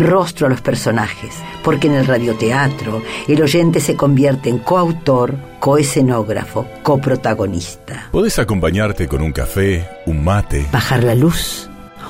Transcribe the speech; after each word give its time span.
rostro 0.00 0.46
a 0.46 0.50
los 0.50 0.60
personajes, 0.60 1.34
porque 1.62 1.86
en 1.86 1.94
el 1.94 2.06
radioteatro 2.06 3.02
el 3.28 3.42
oyente 3.42 3.80
se 3.80 3.96
convierte 3.96 4.48
en 4.48 4.58
coautor, 4.58 5.34
coescenógrafo, 5.60 6.66
coprotagonista. 6.82 8.08
Podés 8.10 8.38
acompañarte 8.38 9.06
con 9.06 9.22
un 9.22 9.32
café, 9.32 9.88
un 10.06 10.24
mate. 10.24 10.66
Bajar 10.72 11.04
la 11.04 11.14
luz 11.14 11.68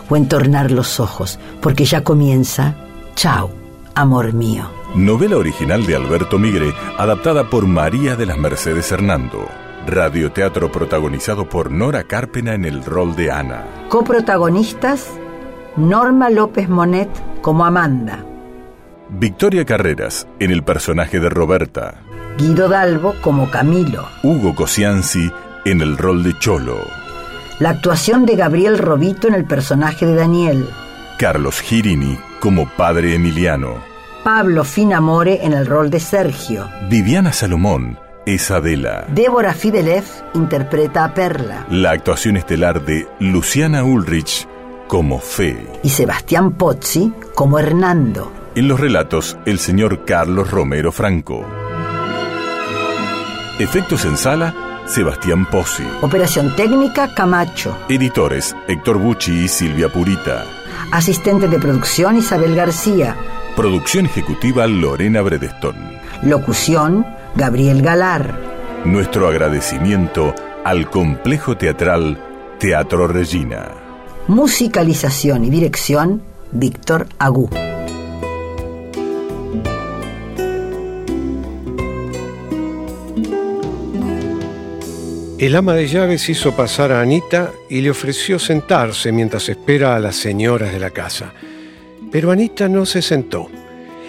o 0.08 0.16
entornar 0.16 0.70
los 0.70 1.00
ojos, 1.00 1.38
porque 1.60 1.84
ya 1.84 2.02
comienza 2.02 2.74
Chao, 3.16 3.50
amor 3.94 4.34
mío. 4.34 4.70
Novela 4.94 5.36
original 5.38 5.86
de 5.86 5.96
Alberto 5.96 6.38
Migre, 6.38 6.72
adaptada 6.98 7.48
por 7.48 7.66
María 7.66 8.14
de 8.14 8.26
las 8.26 8.38
Mercedes 8.38 8.92
Hernando. 8.92 9.48
Radioteatro 9.86 10.70
protagonizado 10.70 11.48
por 11.48 11.70
Nora 11.70 12.04
Carpena 12.04 12.54
en 12.54 12.64
el 12.64 12.84
rol 12.84 13.16
de 13.16 13.30
Ana. 13.30 13.64
Coprotagonistas 13.88 15.08
Norma 15.76 16.30
López 16.30 16.70
Monet 16.70 17.10
como 17.42 17.66
Amanda. 17.66 18.24
Victoria 19.10 19.66
Carreras 19.66 20.26
en 20.38 20.50
el 20.50 20.62
personaje 20.64 21.20
de 21.20 21.28
Roberta. 21.28 22.00
Guido 22.38 22.70
Dalbo 22.70 23.14
como 23.20 23.50
Camilo. 23.50 24.08
Hugo 24.22 24.54
Cosianzi 24.54 25.30
en 25.66 25.82
el 25.82 25.98
rol 25.98 26.22
de 26.22 26.32
Cholo. 26.38 26.78
La 27.58 27.70
actuación 27.70 28.24
de 28.24 28.36
Gabriel 28.36 28.78
Robito 28.78 29.28
en 29.28 29.34
el 29.34 29.44
personaje 29.44 30.06
de 30.06 30.14
Daniel. 30.14 30.66
Carlos 31.18 31.60
Girini 31.60 32.18
como 32.40 32.66
padre 32.70 33.14
Emiliano. 33.14 33.74
Pablo 34.24 34.64
Finamore 34.64 35.44
en 35.44 35.52
el 35.52 35.66
rol 35.66 35.90
de 35.90 36.00
Sergio. 36.00 36.70
Viviana 36.88 37.34
Salomón 37.34 37.98
es 38.24 38.50
Adela. 38.50 39.04
Débora 39.08 39.52
Fidelev 39.52 40.04
interpreta 40.32 41.04
a 41.04 41.12
Perla. 41.12 41.66
La 41.68 41.90
actuación 41.90 42.38
estelar 42.38 42.82
de 42.82 43.06
Luciana 43.20 43.84
Ulrich 43.84 44.48
como 44.86 45.18
Fe. 45.18 45.66
Y 45.82 45.88
Sebastián 45.90 46.52
Pozzi 46.52 47.12
como 47.34 47.58
Hernando. 47.58 48.32
En 48.54 48.68
los 48.68 48.80
relatos, 48.80 49.36
el 49.44 49.58
señor 49.58 50.04
Carlos 50.04 50.50
Romero 50.50 50.92
Franco. 50.92 51.44
Efectos 53.58 54.04
en 54.04 54.16
sala, 54.16 54.82
Sebastián 54.86 55.46
Pozzi. 55.46 55.86
Operación 56.02 56.54
técnica, 56.56 57.14
Camacho. 57.14 57.76
Editores, 57.88 58.54
Héctor 58.68 58.98
Bucci 58.98 59.44
y 59.44 59.48
Silvia 59.48 59.88
Purita. 59.88 60.44
Asistente 60.92 61.48
de 61.48 61.58
producción, 61.58 62.16
Isabel 62.16 62.54
García. 62.54 63.16
Producción 63.56 64.06
ejecutiva, 64.06 64.66
Lorena 64.66 65.22
Bredestón. 65.22 65.76
Locución, 66.22 67.06
Gabriel 67.34 67.82
Galar. 67.82 68.34
Nuestro 68.84 69.28
agradecimiento 69.28 70.34
al 70.64 70.88
complejo 70.90 71.56
teatral 71.56 72.18
Teatro 72.58 73.08
Regina. 73.08 73.85
Musicalización 74.28 75.44
y 75.44 75.50
dirección, 75.50 76.20
Víctor 76.50 77.06
Agú. 77.16 77.48
El 85.38 85.54
ama 85.54 85.74
de 85.74 85.86
llaves 85.86 86.28
hizo 86.28 86.56
pasar 86.56 86.90
a 86.90 87.02
Anita 87.02 87.52
y 87.70 87.82
le 87.82 87.90
ofreció 87.90 88.40
sentarse 88.40 89.12
mientras 89.12 89.48
espera 89.48 89.94
a 89.94 90.00
las 90.00 90.16
señoras 90.16 90.72
de 90.72 90.80
la 90.80 90.90
casa. 90.90 91.32
Pero 92.10 92.32
Anita 92.32 92.68
no 92.68 92.84
se 92.84 93.02
sentó. 93.02 93.48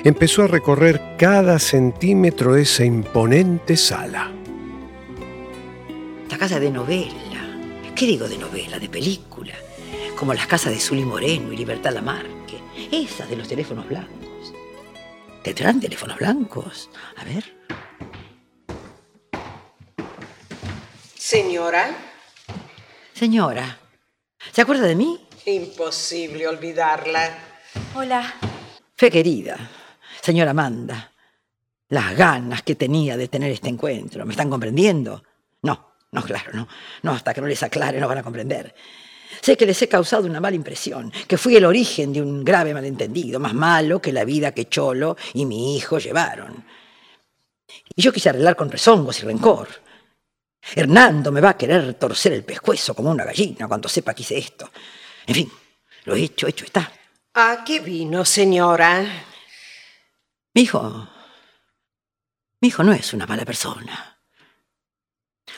Empezó 0.04 0.44
a 0.44 0.48
recorrer 0.48 1.00
cada 1.20 1.60
centímetro 1.60 2.54
de 2.54 2.64
esa 2.64 2.84
imponente 2.84 3.78
sala. 3.78 4.32
Esta 6.24 6.40
casa 6.40 6.60
de 6.60 6.72
novela. 6.72 7.14
¿Qué 7.96 8.08
digo 8.08 8.28
de 8.28 8.40
novela? 8.40 8.80
De 8.80 8.90
película. 8.90 9.54
Como 10.18 10.34
las 10.34 10.48
casas 10.48 10.74
de 10.74 10.80
Zully 10.80 11.06
Moreno 11.06 11.54
y 11.54 11.58
Libertad 11.58 11.94
Lamarque. 11.94 12.60
Esas 12.92 13.30
de 13.30 13.36
los 13.36 13.48
teléfonos 13.48 13.88
blancos. 13.88 14.54
¿Tendrán 15.44 15.80
teléfonos 15.80 16.18
blancos? 16.18 16.90
A 17.18 17.24
ver. 17.24 17.56
Señora, 21.16 21.96
Señora, 23.14 23.80
¿se 24.52 24.62
acuerda 24.62 24.88
de 24.88 24.96
mí? 24.96 25.28
imposible 25.46 26.48
olvidarla. 26.48 27.38
Hola. 27.96 28.34
Fe 28.96 29.12
querida, 29.12 29.58
señora 30.22 30.52
Amanda. 30.52 31.12
Las 31.90 32.18
ganas 32.18 32.64
que 32.64 32.76
tenía 32.76 33.16
de 33.18 33.28
tener 33.28 33.52
este 33.52 33.70
encuentro. 33.70 34.26
¿Me 34.26 34.34
están 34.34 34.50
comprendiendo? 34.50 35.24
No, 35.62 35.94
no, 36.12 36.24
claro, 36.24 36.52
no. 36.54 36.68
No, 37.04 37.12
hasta 37.12 37.34
que 37.34 37.42
no 37.42 37.48
les 37.48 37.62
aclare 37.64 38.00
no 38.00 38.08
van 38.08 38.18
a 38.18 38.24
comprender. 38.24 38.74
Sé 39.42 39.58
que 39.58 39.66
les 39.66 39.82
he 39.82 39.88
causado 39.88 40.26
una 40.26 40.40
mala 40.40 40.56
impresión, 40.56 41.12
que 41.28 41.38
fui 41.38 41.56
el 41.56 41.66
origen 41.66 42.14
de 42.14 42.22
un 42.22 42.44
grave 42.44 42.74
malentendido, 42.74 43.40
más 43.40 43.54
malo 43.54 44.02
que 44.02 44.14
la 44.14 44.26
vida 44.26 44.54
que 44.54 44.70
Cholo 44.70 45.18
y 45.34 45.46
mi 45.46 45.76
hijo 45.76 46.00
llevaron. 46.00 46.66
Y 47.96 48.02
yo 48.02 48.14
quise 48.14 48.30
arreglar 48.30 48.56
con 48.56 48.72
rezongos 48.72 49.20
y 49.20 49.26
rencor. 49.26 49.68
Hernando 50.76 51.32
me 51.32 51.42
va 51.42 51.52
a 51.52 51.58
querer 51.58 51.94
torcer 51.96 52.34
el 52.34 52.44
pescuezo 52.44 52.94
como 52.94 53.12
una 53.12 53.26
gallina 53.26 53.68
cuando 53.68 53.88
sepa 53.88 54.14
que 54.14 54.24
hice 54.24 54.38
esto. 54.38 54.70
En 55.26 55.36
fin, 55.36 55.52
lo 56.06 56.16
hecho, 56.16 56.48
hecho 56.48 56.66
está. 56.66 56.92
¿A 57.34 57.64
qué 57.66 57.80
vino, 57.80 58.26
señora? 58.26 59.06
Mi 60.54 60.62
hijo. 60.62 61.08
Mi 62.62 62.70
hijo 62.70 62.84
no 62.84 62.94
es 62.94 63.14
una 63.14 63.28
mala 63.28 63.46
persona. 63.46 64.20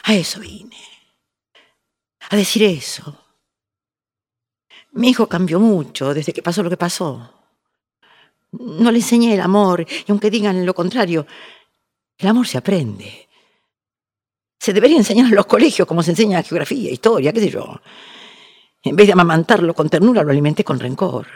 A 0.04 0.14
eso 0.14 0.40
vine. 0.40 0.78
A 2.30 2.36
decir 2.36 2.64
eso. 2.64 3.19
Mi 4.94 5.10
hijo 5.10 5.28
cambió 5.28 5.60
mucho 5.60 6.14
desde 6.14 6.34
que 6.34 6.42
pasó 6.42 6.64
lo 6.64 6.70
que 6.70 6.78
pasó. 6.78 7.34
No 8.52 8.92
le 8.92 8.98
enseñé 8.98 9.36
el 9.36 9.42
amor, 9.42 9.82
y 9.82 10.12
aunque 10.12 10.32
digan 10.32 10.66
lo 10.66 10.74
contrario, 10.74 11.28
el 12.18 12.28
amor 12.28 12.48
se 12.48 12.58
aprende. 12.58 13.28
Se 14.60 14.74
debería 14.74 14.98
enseñar 14.98 15.28
en 15.28 15.36
los 15.36 15.46
colegios 15.46 15.88
como 15.88 16.04
se 16.04 16.12
enseña 16.12 16.44
geografía, 16.44 16.92
historia, 16.92 17.32
qué 17.32 17.40
sé 17.40 17.50
yo. 17.50 17.80
En 18.84 18.96
vez 18.96 19.08
de 19.08 19.14
amamantarlo 19.14 19.74
con 19.74 19.90
ternura, 19.90 20.24
lo 20.24 20.32
alimenté 20.32 20.64
con 20.64 20.80
rencor. 20.80 21.28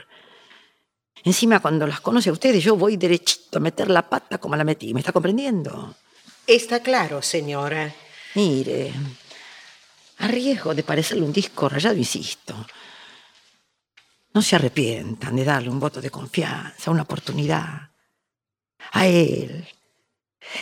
Encima, 1.23 1.61
cuando 1.61 1.87
las 1.87 2.01
conoce 2.01 2.29
a 2.29 2.33
ustedes, 2.33 2.63
yo 2.63 2.75
voy 2.75 2.97
derechito 2.97 3.59
a 3.59 3.61
meter 3.61 3.89
la 3.89 4.09
pata 4.09 4.39
como 4.39 4.55
la 4.55 4.63
metí. 4.63 4.93
¿Me 4.93 4.99
está 4.99 5.13
comprendiendo? 5.13 5.95
Está 6.45 6.81
claro, 6.81 7.21
señora. 7.21 7.93
Mire, 8.35 8.91
a 10.17 10.27
riesgo 10.27 10.73
de 10.73 10.83
parecerle 10.83 11.23
un 11.23 11.31
disco 11.31 11.69
rayado, 11.69 11.95
insisto. 11.95 12.53
No 14.33 14.41
se 14.41 14.55
arrepientan 14.55 15.35
de 15.35 15.43
darle 15.45 15.69
un 15.69 15.79
voto 15.79 16.01
de 16.01 16.09
confianza, 16.09 16.91
una 16.91 17.03
oportunidad. 17.03 17.89
A 18.91 19.07
él, 19.07 19.65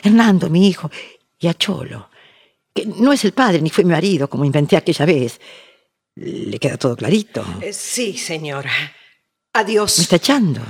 Hernando, 0.04 0.50
mi 0.50 0.68
hijo, 0.68 0.92
y 1.40 1.48
a 1.48 1.54
Cholo, 1.54 2.10
que 2.74 2.86
no 2.86 3.12
es 3.14 3.24
el 3.26 3.31
padre 3.34 3.62
ni 3.62 3.70
fue 3.70 3.84
mi 3.84 3.92
marido, 3.92 4.30
como 4.30 4.46
inventé 4.46 4.78
aquella 4.78 5.06
vez. 5.06 5.40
¿Le 6.16 6.60
queda 6.60 6.78
todo 6.78 6.96
clarito? 6.96 7.44
Eh, 7.62 7.74
Sí, 7.74 8.18
señora. 8.18 8.72
Adiós. 9.54 9.98
Me 9.98 10.04
está 10.04 10.18
echando. 10.18 10.62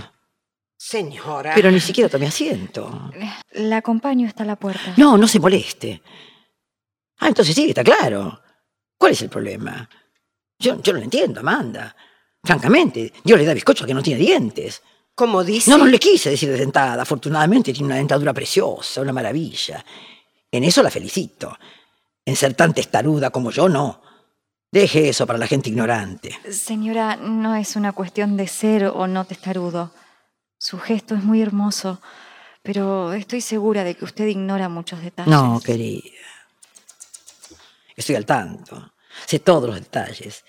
Señora. 0.77 1.53
Pero 1.55 1.69
ni 1.71 1.79
siquiera 1.79 2.09
tomé 2.09 2.27
asiento. 2.27 3.11
La 3.51 3.77
acompaño 3.77 4.27
hasta 4.27 4.45
la 4.45 4.55
puerta. 4.55 4.93
No, 4.97 5.17
no 5.17 5.27
se 5.27 5.39
moleste. 5.39 6.01
Ah, 7.19 7.27
entonces 7.27 7.53
sí, 7.53 7.69
está 7.69 7.83
claro. 7.83 8.41
¿Cuál 8.97 9.11
es 9.11 9.21
el 9.21 9.29
problema? 9.29 9.87
Yo, 10.57 10.81
yo 10.81 10.93
no 10.93 10.99
lo 10.99 11.05
entiendo, 11.05 11.39
Amanda. 11.41 11.95
Francamente, 12.43 13.13
Dios 13.23 13.39
le 13.39 13.45
da 13.45 13.53
bizcocho 13.53 13.83
al 13.83 13.87
que 13.87 13.93
no 13.93 14.03
tiene 14.03 14.19
dientes. 14.19 14.81
Como 15.13 15.43
dice. 15.43 15.69
No, 15.69 15.77
no 15.77 15.85
le 15.85 15.99
quise 15.99 16.31
decir 16.31 16.49
de 16.49 16.57
dentada. 16.57 17.01
Afortunadamente 17.01 17.73
tiene 17.73 17.87
una 17.87 17.97
dentadura 17.97 18.33
preciosa, 18.33 19.01
una 19.01 19.13
maravilla. 19.13 19.83
En 20.49 20.63
eso 20.63 20.81
la 20.81 20.89
felicito. 20.89 21.57
En 22.25 22.35
ser 22.35 22.53
tan 22.53 22.73
testaruda 22.73 23.29
como 23.29 23.51
yo, 23.51 23.69
no. 23.69 24.01
Deje 24.71 25.09
eso 25.09 25.27
para 25.27 25.37
la 25.37 25.47
gente 25.47 25.69
ignorante. 25.69 26.39
Señora, 26.49 27.17
no 27.17 27.55
es 27.55 27.75
una 27.75 27.91
cuestión 27.91 28.37
de 28.37 28.47
ser 28.47 28.85
o 28.85 29.05
no 29.05 29.25
testarudo. 29.25 29.91
Su 30.57 30.79
gesto 30.79 31.15
es 31.15 31.23
muy 31.23 31.41
hermoso, 31.41 32.01
pero 32.61 33.11
estoy 33.13 33.41
segura 33.41 33.83
de 33.83 33.95
que 33.95 34.05
usted 34.05 34.27
ignora 34.27 34.69
muchos 34.69 35.01
detalles. 35.01 35.31
No, 35.31 35.59
querida. 35.59 36.03
Estoy 37.95 38.15
al 38.15 38.25
tanto. 38.25 38.93
Sé 39.25 39.39
todos 39.39 39.69
los 39.69 39.75
detalles. 39.75 40.45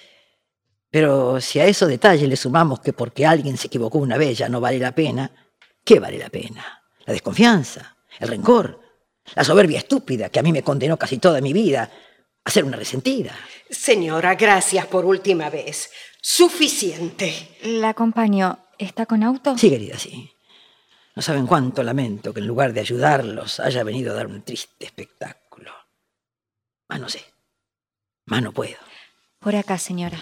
Pero 0.92 1.40
si 1.40 1.58
a 1.58 1.64
esos 1.64 1.88
detalles 1.88 2.28
le 2.28 2.36
sumamos 2.36 2.80
que 2.80 2.92
porque 2.92 3.24
alguien 3.24 3.56
se 3.56 3.68
equivocó 3.68 3.96
una 3.96 4.18
vez 4.18 4.36
ya 4.36 4.50
no 4.50 4.60
vale 4.60 4.78
la 4.78 4.94
pena, 4.94 5.32
¿qué 5.82 5.98
vale 5.98 6.18
la 6.18 6.28
pena? 6.28 6.84
La 7.06 7.14
desconfianza, 7.14 7.96
el 8.20 8.28
rencor, 8.28 8.78
la 9.34 9.42
soberbia 9.42 9.78
estúpida 9.78 10.28
que 10.28 10.38
a 10.38 10.42
mí 10.42 10.52
me 10.52 10.62
condenó 10.62 10.98
casi 10.98 11.16
toda 11.16 11.40
mi 11.40 11.54
vida 11.54 11.90
a 12.44 12.50
ser 12.50 12.64
una 12.64 12.76
resentida. 12.76 13.34
Señora, 13.70 14.34
gracias 14.34 14.86
por 14.86 15.06
última 15.06 15.48
vez. 15.48 15.90
Suficiente. 16.20 17.56
La 17.62 17.88
acompaño. 17.88 18.58
¿Está 18.76 19.06
con 19.06 19.22
auto? 19.22 19.56
Sí, 19.56 19.70
querida, 19.70 19.98
sí. 19.98 20.30
No 21.16 21.22
saben 21.22 21.46
cuánto 21.46 21.82
lamento 21.82 22.34
que 22.34 22.40
en 22.40 22.46
lugar 22.46 22.74
de 22.74 22.80
ayudarlos 22.80 23.60
haya 23.60 23.82
venido 23.82 24.12
a 24.12 24.16
dar 24.16 24.26
un 24.26 24.42
triste 24.42 24.84
espectáculo. 24.84 25.72
Más 26.90 27.00
no 27.00 27.08
sé. 27.08 27.24
Más 28.26 28.42
no 28.42 28.52
puedo. 28.52 28.76
Por 29.38 29.56
acá, 29.56 29.78
señora. 29.78 30.18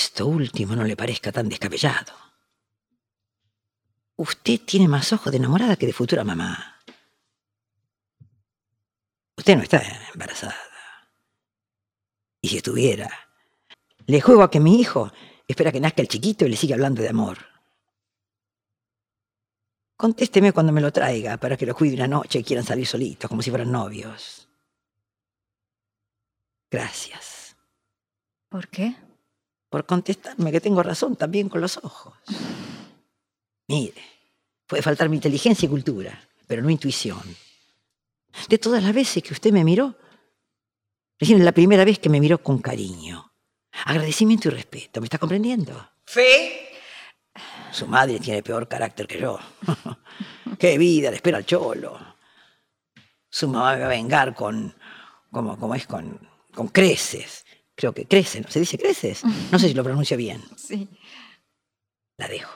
Esto 0.00 0.26
último 0.26 0.74
no 0.74 0.84
le 0.84 0.96
parezca 0.96 1.30
tan 1.30 1.48
descabellado. 1.48 2.12
Usted 4.16 4.60
tiene 4.64 4.88
más 4.88 5.12
ojos 5.12 5.30
de 5.30 5.38
enamorada 5.38 5.76
que 5.76 5.86
de 5.86 5.92
futura 5.92 6.24
mamá. 6.24 6.80
Usted 9.36 9.56
no 9.56 9.62
está 9.62 9.82
embarazada. 10.12 10.56
Y 12.40 12.48
si 12.48 12.56
estuviera, 12.56 13.10
le 14.06 14.20
juego 14.20 14.42
a 14.42 14.50
que 14.50 14.60
mi 14.60 14.80
hijo 14.80 15.12
espera 15.46 15.72
que 15.72 15.80
nazca 15.80 16.02
el 16.02 16.08
chiquito 16.08 16.46
y 16.46 16.50
le 16.50 16.56
siga 16.56 16.76
hablando 16.76 17.02
de 17.02 17.08
amor. 17.10 17.38
Contésteme 19.96 20.52
cuando 20.52 20.72
me 20.72 20.80
lo 20.80 20.92
traiga 20.92 21.36
para 21.36 21.58
que 21.58 21.66
lo 21.66 21.74
cuide 21.74 21.96
una 21.96 22.08
noche 22.08 22.38
y 22.38 22.44
quieran 22.44 22.64
salir 22.64 22.86
solitos, 22.86 23.28
como 23.28 23.42
si 23.42 23.50
fueran 23.50 23.70
novios. 23.70 24.48
Gracias 26.70 27.40
¿Por 28.50 28.66
qué? 28.68 28.96
Por 29.70 29.86
contestarme 29.86 30.50
que 30.50 30.60
tengo 30.60 30.82
razón 30.82 31.16
también 31.16 31.48
con 31.48 31.60
los 31.60 31.78
ojos. 31.78 32.12
Mire, 33.68 34.02
puede 34.66 34.82
faltar 34.82 35.08
mi 35.08 35.16
inteligencia 35.16 35.66
y 35.66 35.70
cultura, 35.70 36.28
pero 36.46 36.60
no 36.60 36.70
intuición. 36.70 37.22
De 38.48 38.58
todas 38.58 38.82
las 38.82 38.92
veces 38.92 39.22
que 39.22 39.32
usted 39.32 39.52
me 39.52 39.64
miró, 39.64 39.94
recién 41.18 41.38
es 41.38 41.44
la 41.44 41.52
primera 41.52 41.84
vez 41.84 42.00
que 42.00 42.08
me 42.08 42.20
miró 42.20 42.42
con 42.42 42.58
cariño, 42.58 43.32
agradecimiento 43.84 44.48
y 44.48 44.50
respeto. 44.50 45.00
¿Me 45.00 45.06
está 45.06 45.18
comprendiendo? 45.18 45.88
¿Fe? 46.04 46.68
Su 47.70 47.86
madre 47.86 48.18
tiene 48.18 48.42
peor 48.42 48.66
carácter 48.66 49.06
que 49.06 49.20
yo. 49.20 49.38
Qué 50.58 50.76
vida 50.78 51.10
le 51.10 51.16
espera 51.16 51.38
al 51.38 51.46
cholo. 51.46 51.98
Su 53.28 53.46
mamá 53.46 53.74
me 53.74 53.80
va 53.80 53.86
a 53.86 53.90
vengar 53.90 54.34
con, 54.34 54.74
como, 55.30 55.56
como 55.56 55.76
es, 55.76 55.86
con, 55.86 56.28
con 56.52 56.66
creces. 56.68 57.44
Creo 57.80 57.94
que 57.94 58.04
creces, 58.04 58.42
¿no? 58.42 58.50
¿Se 58.50 58.60
dice 58.60 58.76
creces? 58.76 59.22
No 59.50 59.58
sé 59.58 59.68
si 59.68 59.72
lo 59.72 59.82
pronuncio 59.82 60.14
bien. 60.14 60.42
Sí. 60.58 60.86
La 62.18 62.28
dejo. 62.28 62.52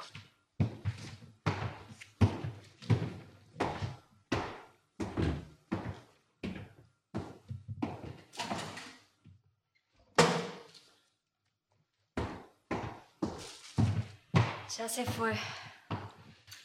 Ya 14.77 14.89
se 14.91 15.07
fue. 15.07 15.33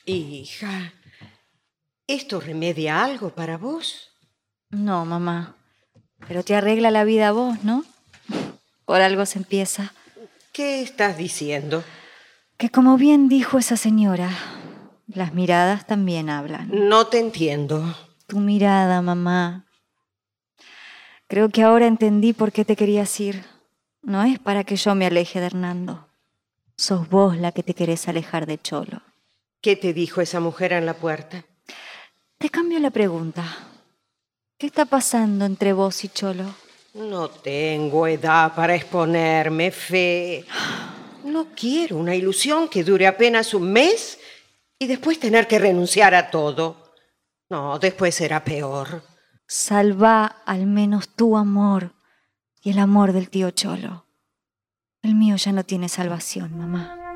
Hija, 0.04 0.92
¿esto 2.08 2.42
remedia 2.42 3.06
algo 3.06 3.30
para 3.30 3.58
vos? 3.58 4.10
No, 4.70 5.06
mamá. 5.06 5.56
Pero 6.28 6.44
te 6.44 6.56
arregla 6.56 6.92
la 6.92 7.06
vida 7.06 7.30
a 7.30 7.32
vos, 7.32 7.64
¿no? 7.64 7.86
Por 8.90 9.02
algo 9.02 9.24
se 9.28 9.38
empieza. 9.38 9.94
¿Qué 10.52 10.82
estás 10.82 11.16
diciendo? 11.16 11.84
Que 12.58 12.72
como 12.72 12.98
bien 12.98 13.30
dijo 13.30 13.60
esa 13.60 13.78
señora, 13.78 14.32
las 15.06 15.32
miradas 15.36 15.86
también 15.86 16.28
hablan. 16.28 16.72
No 16.74 17.06
te 17.06 17.20
entiendo. 17.20 17.96
Tu 18.26 18.40
mirada, 18.40 19.04
mamá. 19.04 19.68
Creo 21.28 21.50
que 21.50 21.62
ahora 21.62 21.86
entendí 21.86 22.34
por 22.34 22.52
qué 22.52 22.66
te 22.66 22.76
querías 22.76 23.20
ir. 23.20 23.46
No 24.02 24.24
es 24.24 24.40
para 24.40 24.64
que 24.64 24.76
yo 24.76 24.96
me 24.96 25.06
aleje 25.06 25.40
de 25.40 25.46
Hernando. 25.46 26.08
Sos 26.76 27.08
vos 27.10 27.38
la 27.38 27.52
que 27.52 27.62
te 27.62 27.76
querés 27.76 28.08
alejar 28.08 28.48
de 28.48 28.58
Cholo. 28.58 29.04
¿Qué 29.62 29.76
te 29.76 29.94
dijo 29.94 30.20
esa 30.20 30.40
mujer 30.40 30.74
en 30.74 30.88
la 30.88 30.96
puerta? 30.96 31.46
Te 32.40 32.50
cambio 32.50 32.80
la 32.80 32.90
pregunta. 32.90 33.46
¿Qué 34.58 34.66
está 34.66 34.86
pasando 34.86 35.46
entre 35.46 35.74
vos 35.74 36.04
y 36.04 36.10
Cholo? 36.10 36.56
No 36.94 37.30
tengo 37.30 38.08
edad 38.08 38.54
para 38.56 38.76
exponerme, 38.76 39.72
Fe. 39.72 40.46
No 41.24 41.48
quiero 41.56 41.98
una 41.98 42.16
ilusión 42.16 42.68
que 42.68 42.84
dure 42.84 43.06
apenas 43.06 43.54
un 43.54 43.72
mes 43.72 44.20
y 44.80 44.88
después 44.88 45.20
tener 45.20 45.48
que 45.48 45.60
renunciar 45.60 46.16
a 46.16 46.32
todo. 46.32 46.94
No, 47.50 47.78
después 47.78 48.16
será 48.16 48.44
peor. 48.44 49.04
Salva 49.48 50.38
al 50.46 50.66
menos 50.66 51.10
tu 51.10 51.38
amor 51.38 51.94
y 52.62 52.72
el 52.72 52.80
amor 52.80 53.14
del 53.14 53.30
tío 53.30 53.52
Cholo. 53.52 54.06
El 55.02 55.16
mío 55.16 55.36
ya 55.36 55.52
no 55.52 55.64
tiene 55.64 55.90
salvación, 55.90 56.58
mamá. 56.58 57.09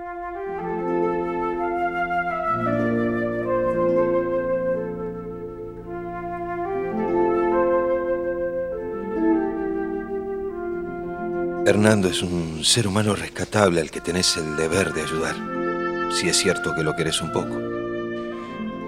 Hernando 11.66 12.10
es 12.10 12.22
un 12.22 12.66
ser 12.66 12.88
humano 12.88 13.16
rescatable 13.16 13.80
al 13.80 13.90
que 13.90 14.02
tenés 14.02 14.36
el 14.36 14.58
deber 14.58 14.94
de 14.94 15.02
ayudar. 15.02 16.12
Si 16.12 16.28
es 16.28 16.38
cierto 16.38 16.76
que 16.76 16.84
lo 16.84 16.94
querés 16.94 17.22
un 17.22 17.32
poco. 17.32 17.58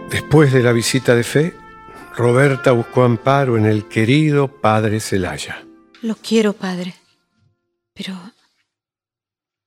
Después 0.09 0.51
de 0.51 0.61
la 0.61 0.73
visita 0.73 1.15
de 1.15 1.23
fe, 1.23 1.55
Roberta 2.17 2.73
buscó 2.73 3.03
amparo 3.03 3.57
en 3.57 3.65
el 3.65 3.87
querido 3.87 4.49
padre 4.49 4.99
Celaya. 4.99 5.65
Lo 6.01 6.17
quiero, 6.17 6.51
padre. 6.51 6.95
Pero 7.93 8.13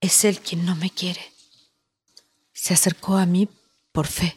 es 0.00 0.26
él 0.26 0.40
quien 0.40 0.66
no 0.66 0.76
me 0.76 0.90
quiere. 0.90 1.32
Se 2.52 2.74
acercó 2.74 3.16
a 3.16 3.24
mí 3.24 3.48
por 3.90 4.06
fe. 4.06 4.36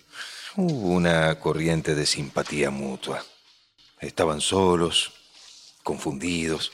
Hubo 0.55 0.89
una 0.93 1.37
corriente 1.39 1.93
de 1.93 2.05
simpatía 2.05 2.69
mutua. 2.71 3.21
Estaban 3.99 4.39
solos, 4.39 5.11
confundidos. 5.83 6.71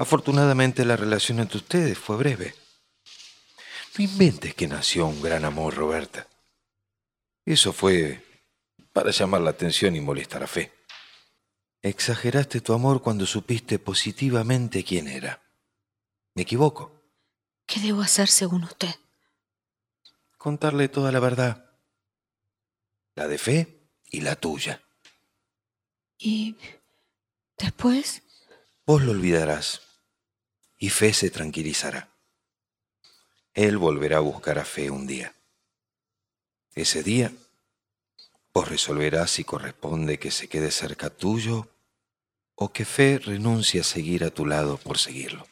Afortunadamente 0.00 0.86
la 0.86 0.96
relación 0.96 1.40
entre 1.40 1.58
ustedes 1.58 1.98
fue 1.98 2.16
breve. 2.16 2.54
No 3.98 4.04
inventes 4.04 4.54
que 4.54 4.66
nació 4.66 5.06
un 5.06 5.20
gran 5.20 5.44
amor, 5.44 5.74
Roberta. 5.74 6.26
Eso 7.44 7.74
fue 7.74 8.24
para 8.94 9.10
llamar 9.10 9.42
la 9.42 9.50
atención 9.50 9.94
y 9.94 10.00
molestar 10.00 10.42
a 10.42 10.46
Fe. 10.46 10.72
Exageraste 11.82 12.62
tu 12.62 12.72
amor 12.72 13.02
cuando 13.02 13.26
supiste 13.26 13.78
positivamente 13.78 14.84
quién 14.84 15.06
era. 15.06 15.42
¿Me 16.34 16.44
equivoco? 16.44 16.98
¿Qué 17.66 17.78
debo 17.80 18.00
hacer 18.00 18.28
según 18.28 18.64
usted? 18.64 18.94
Contarle 20.38 20.88
toda 20.88 21.12
la 21.12 21.20
verdad. 21.20 21.76
La 23.16 23.28
de 23.28 23.36
Fe 23.36 23.90
y 24.06 24.22
la 24.22 24.34
tuya. 24.34 24.82
Y 26.16 26.56
después, 27.58 28.22
Vos 28.86 29.02
lo 29.02 29.10
olvidarás 29.10 29.89
y 30.80 30.88
Fe 30.88 31.12
se 31.12 31.30
tranquilizará. 31.30 32.08
Él 33.52 33.76
volverá 33.76 34.16
a 34.16 34.20
buscar 34.20 34.58
a 34.58 34.64
Fe 34.64 34.90
un 34.90 35.06
día. 35.06 35.34
Ese 36.74 37.02
día, 37.02 37.32
vos 38.54 38.66
resolverás 38.66 39.30
si 39.30 39.44
corresponde 39.44 40.18
que 40.18 40.30
se 40.30 40.48
quede 40.48 40.70
cerca 40.70 41.10
tuyo 41.10 41.68
o 42.54 42.72
que 42.72 42.86
Fe 42.86 43.18
renuncie 43.18 43.82
a 43.82 43.84
seguir 43.84 44.24
a 44.24 44.30
tu 44.30 44.46
lado 44.46 44.78
por 44.78 44.98
seguirlo. 44.98 45.46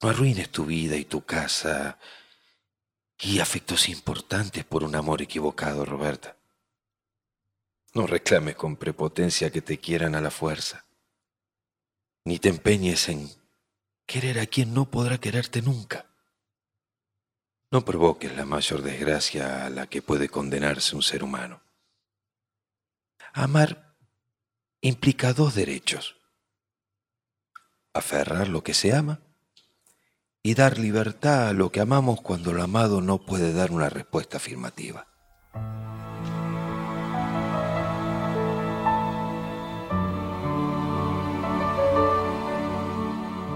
No 0.00 0.08
arruines 0.08 0.48
tu 0.48 0.64
vida 0.64 0.96
y 0.96 1.04
tu 1.04 1.24
casa 1.24 1.98
y 3.18 3.38
afectos 3.38 3.88
importantes 3.90 4.64
por 4.64 4.82
un 4.82 4.96
amor 4.96 5.20
equivocado, 5.20 5.84
Roberta. 5.84 6.36
No 7.92 8.06
reclames 8.06 8.56
con 8.56 8.76
prepotencia 8.76 9.50
que 9.50 9.60
te 9.60 9.78
quieran 9.78 10.14
a 10.14 10.22
la 10.22 10.30
fuerza 10.30 10.86
ni 12.24 12.38
te 12.38 12.48
empeñes 12.48 13.08
en 13.08 13.30
querer 14.06 14.38
a 14.38 14.46
quien 14.46 14.74
no 14.74 14.90
podrá 14.90 15.18
quererte 15.18 15.62
nunca. 15.62 16.06
No 17.70 17.84
provoques 17.84 18.36
la 18.36 18.44
mayor 18.44 18.82
desgracia 18.82 19.64
a 19.64 19.70
la 19.70 19.86
que 19.86 20.02
puede 20.02 20.28
condenarse 20.28 20.94
un 20.94 21.02
ser 21.02 21.24
humano. 21.24 21.62
Amar 23.32 23.96
implica 24.82 25.32
dos 25.32 25.54
derechos. 25.54 26.16
Aferrar 27.94 28.48
lo 28.48 28.62
que 28.62 28.74
se 28.74 28.94
ama 28.94 29.20
y 30.42 30.54
dar 30.54 30.78
libertad 30.78 31.48
a 31.48 31.52
lo 31.52 31.70
que 31.70 31.80
amamos 31.80 32.20
cuando 32.20 32.52
lo 32.52 32.62
amado 32.62 33.00
no 33.00 33.24
puede 33.24 33.52
dar 33.52 33.70
una 33.70 33.88
respuesta 33.88 34.36
afirmativa. 34.36 35.06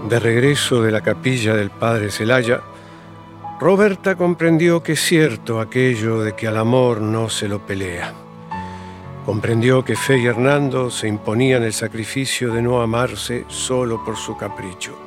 De 0.07 0.19
regreso 0.21 0.81
de 0.81 0.89
la 0.89 1.01
capilla 1.01 1.53
del 1.53 1.69
padre 1.69 2.11
Celaya, 2.11 2.61
Roberta 3.59 4.15
comprendió 4.15 4.81
que 4.81 4.93
es 4.93 5.01
cierto 5.01 5.59
aquello 5.59 6.21
de 6.21 6.33
que 6.33 6.47
al 6.47 6.55
amor 6.55 7.01
no 7.01 7.27
se 7.27 7.49
lo 7.49 7.65
pelea. 7.65 8.13
Comprendió 9.25 9.83
que 9.83 9.97
Fe 9.97 10.19
y 10.19 10.27
Hernando 10.27 10.89
se 10.89 11.09
imponían 11.09 11.63
el 11.63 11.73
sacrificio 11.73 12.53
de 12.53 12.61
no 12.61 12.81
amarse 12.81 13.43
solo 13.49 14.05
por 14.05 14.15
su 14.15 14.37
capricho. 14.37 14.97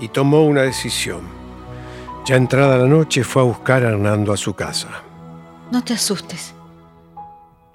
Y 0.00 0.08
tomó 0.08 0.42
una 0.42 0.62
decisión. 0.62 1.20
Ya 2.26 2.34
entrada 2.34 2.76
la 2.76 2.88
noche 2.88 3.22
fue 3.22 3.42
a 3.42 3.44
buscar 3.44 3.84
a 3.84 3.90
Hernando 3.90 4.32
a 4.32 4.36
su 4.36 4.52
casa. 4.52 5.04
No 5.70 5.84
te 5.84 5.92
asustes. 5.92 6.54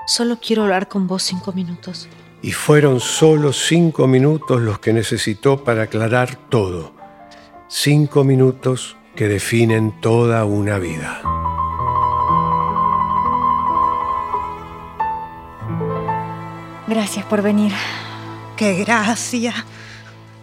Solo 0.05 0.37
quiero 0.45 0.63
hablar 0.63 0.89
con 0.89 1.07
vos 1.07 1.23
cinco 1.23 1.53
minutos. 1.53 2.09
Y 2.43 2.51
fueron 2.51 2.99
solo 2.99 3.53
cinco 3.53 4.05
minutos 4.05 4.61
los 4.61 4.79
que 4.79 4.91
necesitó 4.91 5.63
para 5.63 5.83
aclarar 5.83 6.35
todo. 6.35 6.93
Cinco 7.69 8.25
minutos 8.25 8.97
que 9.15 9.29
definen 9.29 10.01
toda 10.01 10.43
una 10.43 10.77
vida. 10.77 11.21
Gracias 16.85 17.25
por 17.27 17.41
venir. 17.41 17.71
Qué 18.57 18.73
gracia. 18.73 19.53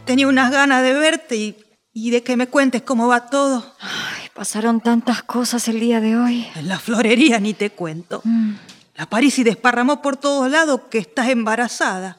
Tenía 0.07 0.26
unas 0.26 0.50
ganas 0.50 0.83
de 0.83 0.95
verte 0.95 1.37
y, 1.37 1.57
y 1.92 2.11
de 2.12 2.23
que 2.23 2.38
me 2.38 2.47
cuentes 2.47 2.80
cómo 2.80 3.09
va 3.09 3.26
todo. 3.26 3.62
Ay, 3.78 4.28
pasaron 4.35 4.80
tantas 4.80 5.23
cosas 5.23 5.69
el 5.69 5.78
día 5.78 6.00
de 6.00 6.16
hoy. 6.16 6.47
En 6.57 6.66
la 6.66 6.78
florería 6.78 7.38
ni 7.40 7.52
te 7.52 7.69
cuento. 7.69 8.23
Mm. 8.25 8.54
La 9.00 9.07
Parisi 9.07 9.45
desparramó 9.45 10.02
por 10.02 10.19
todos 10.19 10.50
lados 10.50 10.83
que 10.90 10.99
estás 10.99 11.30
embarazada. 11.30 12.19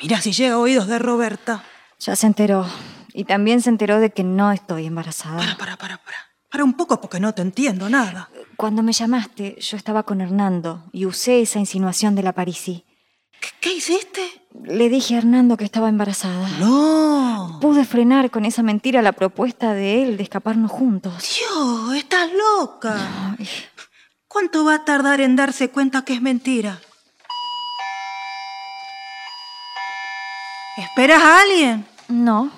Mira 0.00 0.20
si 0.20 0.30
llega 0.30 0.54
a 0.54 0.58
oídos 0.60 0.86
de 0.86 1.00
Roberta. 1.00 1.64
Ya 1.98 2.14
se 2.14 2.28
enteró. 2.28 2.64
Y 3.12 3.24
también 3.24 3.60
se 3.60 3.70
enteró 3.70 3.98
de 3.98 4.10
que 4.10 4.22
no 4.22 4.52
estoy 4.52 4.86
embarazada. 4.86 5.38
Para, 5.38 5.56
para, 5.56 5.76
para, 5.76 5.96
para. 5.96 6.16
Para 6.48 6.62
un 6.62 6.74
poco 6.74 7.00
porque 7.00 7.18
no 7.18 7.34
te 7.34 7.42
entiendo 7.42 7.90
nada. 7.90 8.30
Cuando 8.54 8.84
me 8.84 8.92
llamaste, 8.92 9.56
yo 9.60 9.76
estaba 9.76 10.04
con 10.04 10.20
Hernando 10.20 10.84
y 10.92 11.06
usé 11.06 11.42
esa 11.42 11.58
insinuación 11.58 12.14
de 12.14 12.22
la 12.22 12.34
Parisi. 12.34 12.84
¿Qué, 13.40 13.48
qué 13.60 13.72
hiciste? 13.72 14.22
Le 14.62 14.88
dije 14.90 15.16
a 15.16 15.18
Hernando 15.18 15.56
que 15.56 15.64
estaba 15.64 15.88
embarazada. 15.88 16.48
No. 16.60 17.58
Pude 17.60 17.84
frenar 17.84 18.30
con 18.30 18.44
esa 18.44 18.62
mentira 18.62 19.02
la 19.02 19.12
propuesta 19.12 19.74
de 19.74 20.04
él 20.04 20.16
de 20.16 20.22
escaparnos 20.22 20.70
juntos. 20.70 21.14
Dios, 21.36 21.96
estás 21.96 22.30
loca. 22.32 23.36
¿Cuánto 24.32 24.64
va 24.64 24.74
a 24.76 24.84
tardar 24.84 25.20
en 25.20 25.34
darse 25.34 25.70
cuenta 25.70 26.04
que 26.04 26.12
es 26.12 26.22
mentira? 26.22 26.80
¿Esperas 30.76 31.20
a 31.20 31.40
alguien? 31.40 31.84
No, 32.06 32.48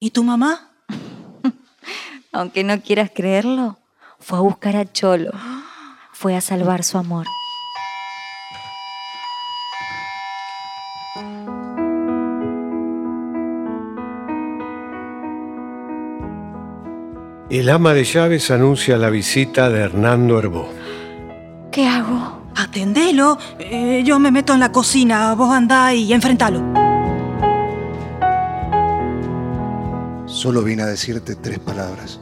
¿Y 0.00 0.12
tu 0.12 0.24
mamá? 0.24 0.70
aunque 2.32 2.64
no 2.64 2.80
quieras 2.80 3.10
creerlo, 3.14 3.76
fue 4.18 4.38
a 4.38 4.40
buscar 4.40 4.76
a 4.76 4.90
Cholo. 4.90 5.32
Fue 6.14 6.34
a 6.34 6.40
salvar 6.40 6.84
su 6.84 6.96
amor. 6.96 7.26
El 17.50 17.70
ama 17.70 17.94
de 17.94 18.04
llaves 18.04 18.50
anuncia 18.50 18.98
la 18.98 19.08
visita 19.08 19.70
de 19.70 19.80
Hernando 19.80 20.38
Herbó. 20.38 20.68
¿Qué 21.72 21.86
hago? 21.86 22.42
Atendelo. 22.54 23.38
Eh, 23.58 24.02
yo 24.04 24.18
me 24.18 24.30
meto 24.30 24.52
en 24.52 24.60
la 24.60 24.70
cocina. 24.70 25.34
Vos 25.34 25.50
andá 25.50 25.94
y 25.94 26.12
enfrentalo. 26.12 26.58
Solo 30.26 30.62
vine 30.62 30.82
a 30.82 30.86
decirte 30.86 31.36
tres 31.36 31.58
palabras. 31.58 32.20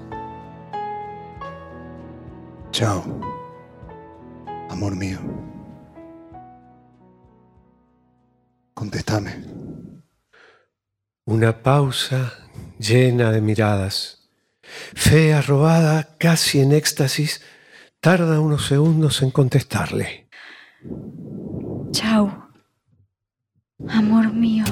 Chao, 2.71 3.03
amor 4.71 4.95
mío. 4.95 5.19
Contestame. 8.75 9.43
Una 11.25 11.65
pausa 11.65 12.33
llena 12.79 13.33
de 13.33 13.41
miradas. 13.41 14.26
Fe 14.95 15.35
arrobada, 15.35 16.17
casi 16.19 16.61
en 16.61 16.73
éxtasis, 16.73 17.43
tarda 18.01 18.41
unos 18.41 18.67
segundos 18.67 19.23
en 19.23 19.31
contestarle. 19.31 20.29
Chao. 21.93 22.51
Amor 23.89 24.33
mío. 24.33 24.65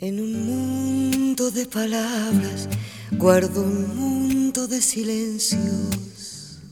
En 0.00 0.20
un 0.20 0.46
mundo 0.46 1.50
de 1.50 1.66
palabras 1.66 2.68
guardo 3.12 3.62
un 3.62 3.96
mundo 3.96 4.68
de 4.68 4.80
silencios 4.80 6.62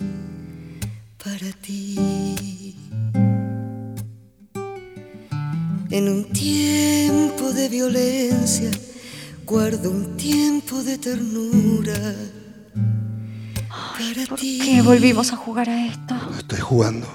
para 1.23 1.51
ti. 1.61 2.77
En 5.97 6.11
un 6.11 6.25
tiempo 6.31 7.55
de 7.55 7.71
violencia 7.71 8.71
guardo 9.47 9.91
un 9.91 10.15
tiempo 10.19 10.83
de 10.83 10.99
ternura 10.99 12.15
para 13.71 14.27
¿Por 14.29 14.39
ti. 14.39 14.61
qué 14.63 14.83
volvimos 14.83 15.33
a 15.33 15.37
jugar 15.37 15.71
a 15.71 15.87
esto? 15.87 16.15
Estoy 16.37 16.61
jugando. 16.61 17.09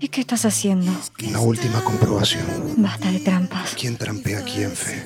¿Y 0.00 0.08
qué 0.08 0.20
estás 0.20 0.44
haciendo? 0.44 0.92
Una 1.26 1.40
última 1.40 1.82
comprobación. 1.82 2.44
Basta 2.76 3.10
de 3.10 3.20
trampas. 3.20 3.74
¿Quién 3.74 3.96
trampea 3.96 4.40
a 4.40 4.42
quién, 4.42 4.72
Fe? 4.72 5.02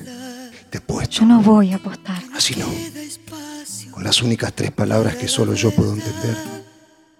Te 0.69 0.81
puesto. 0.81 1.19
Yo 1.21 1.25
no 1.25 1.41
voy 1.41 1.71
a 1.71 1.77
apostar. 1.77 2.21
Así 2.35 2.53
no. 2.57 2.67
Con 3.91 4.03
las 4.03 4.21
únicas 4.21 4.51
tres 4.53 4.71
palabras 4.71 5.15
que 5.15 5.29
solo 5.29 5.53
yo 5.53 5.71
puedo 5.71 5.93
entender. 5.93 6.35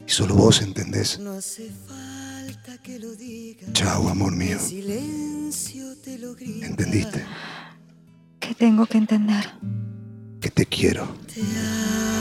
Y 0.05 0.11
solo 0.11 0.35
vos 0.35 0.61
entendés. 0.61 1.19
No 1.19 1.31
hace 1.31 1.71
falta 1.87 2.77
que 2.83 2.99
lo 2.99 3.15
digas. 3.15 3.71
Chao, 3.71 4.09
amor 4.09 4.35
mío. 4.35 4.57
¿Entendiste? 6.39 7.25
¿Qué 8.39 8.55
tengo 8.55 8.85
que 8.85 8.97
entender? 8.97 9.53
Que 10.41 10.49
te 10.49 10.65
quiero. 10.65 11.05
Te 11.33 11.41
amo. 11.41 12.19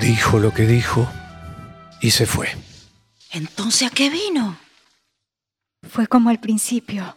Dijo 0.00 0.38
lo 0.38 0.52
que 0.52 0.66
dijo 0.66 1.08
y 2.00 2.10
se 2.10 2.26
fue. 2.26 2.48
Entonces, 3.30 3.90
¿a 3.90 3.94
qué 3.94 4.10
vino? 4.10 4.56
Fue 5.88 6.06
como 6.06 6.30
al 6.30 6.40
principio, 6.40 7.16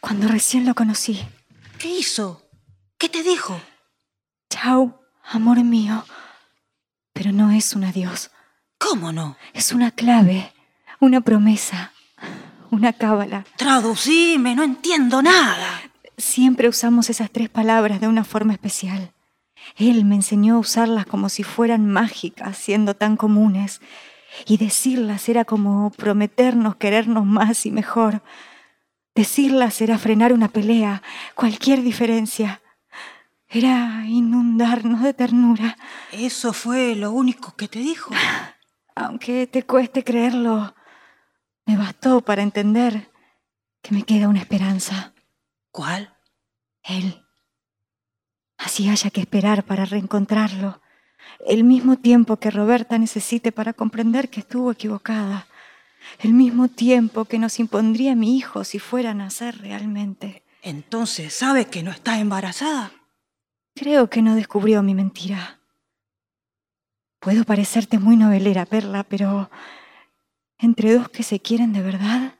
cuando 0.00 0.28
recién 0.28 0.66
lo 0.66 0.74
conocí. 0.74 1.20
¿Qué 1.78 1.88
hizo? 1.88 2.50
¿Qué 2.98 3.08
te 3.08 3.22
dijo? 3.22 3.60
Chao, 4.50 5.00
amor 5.22 5.62
mío. 5.62 6.04
Pero 7.12 7.32
no 7.32 7.50
es 7.50 7.74
un 7.74 7.84
adiós. 7.84 8.30
¿Cómo 8.78 9.12
no? 9.12 9.36
Es 9.52 9.72
una 9.72 9.90
clave, 9.90 10.52
una 11.00 11.20
promesa, 11.20 11.92
una 12.70 12.92
cábala. 12.92 13.44
Traducime, 13.56 14.54
no 14.54 14.62
entiendo 14.62 15.20
nada. 15.20 15.82
Siempre 16.16 16.68
usamos 16.68 17.10
esas 17.10 17.30
tres 17.30 17.48
palabras 17.48 18.00
de 18.00 18.08
una 18.08 18.24
forma 18.24 18.52
especial. 18.52 19.12
Él 19.76 20.04
me 20.04 20.14
enseñó 20.14 20.56
a 20.56 20.58
usarlas 20.60 21.06
como 21.06 21.28
si 21.28 21.42
fueran 21.42 21.88
mágicas, 21.88 22.56
siendo 22.56 22.94
tan 22.94 23.16
comunes. 23.16 23.80
Y 24.46 24.56
decirlas 24.56 25.28
era 25.28 25.44
como 25.44 25.90
prometernos 25.90 26.76
querernos 26.76 27.26
más 27.26 27.66
y 27.66 27.70
mejor. 27.70 28.22
Decirlas 29.14 29.80
era 29.80 29.98
frenar 29.98 30.32
una 30.32 30.48
pelea, 30.48 31.02
cualquier 31.34 31.82
diferencia. 31.82 32.60
Era 33.48 34.04
inundarnos 34.06 35.02
de 35.02 35.14
ternura. 35.14 35.76
¿Eso 36.12 36.52
fue 36.52 36.94
lo 36.94 37.10
único 37.10 37.56
que 37.56 37.66
te 37.66 37.80
dijo? 37.80 38.14
Aunque 38.98 39.46
te 39.46 39.62
cueste 39.62 40.02
creerlo, 40.02 40.74
me 41.66 41.76
bastó 41.76 42.20
para 42.20 42.42
entender 42.42 43.12
que 43.80 43.94
me 43.94 44.02
queda 44.02 44.26
una 44.26 44.40
esperanza. 44.40 45.14
¿Cuál? 45.70 46.16
Él. 46.82 47.24
Así 48.56 48.88
haya 48.88 49.10
que 49.10 49.20
esperar 49.20 49.62
para 49.62 49.84
reencontrarlo. 49.84 50.80
El 51.46 51.62
mismo 51.62 51.96
tiempo 51.96 52.38
que 52.38 52.50
Roberta 52.50 52.98
necesite 52.98 53.52
para 53.52 53.72
comprender 53.72 54.30
que 54.30 54.40
estuvo 54.40 54.72
equivocada. 54.72 55.46
El 56.18 56.34
mismo 56.34 56.66
tiempo 56.66 57.24
que 57.24 57.38
nos 57.38 57.60
impondría 57.60 58.16
mi 58.16 58.36
hijo 58.36 58.64
si 58.64 58.80
fuera 58.80 59.10
a 59.10 59.14
nacer 59.14 59.58
realmente. 59.58 60.42
Entonces, 60.60 61.32
¿sabe 61.34 61.66
que 61.66 61.84
no 61.84 61.92
está 61.92 62.18
embarazada? 62.18 62.90
Creo 63.76 64.10
que 64.10 64.22
no 64.22 64.34
descubrió 64.34 64.82
mi 64.82 64.94
mentira. 64.96 65.57
Puedo 67.20 67.44
parecerte 67.44 67.98
muy 67.98 68.16
novelera, 68.16 68.64
Perla, 68.64 69.02
pero 69.04 69.50
entre 70.58 70.94
dos 70.94 71.08
que 71.08 71.22
se 71.22 71.40
quieren 71.40 71.72
de 71.72 71.82
verdad, 71.82 72.34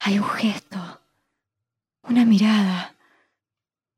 hay 0.00 0.18
un 0.18 0.28
gesto, 0.28 1.00
una 2.02 2.24
mirada, 2.24 2.94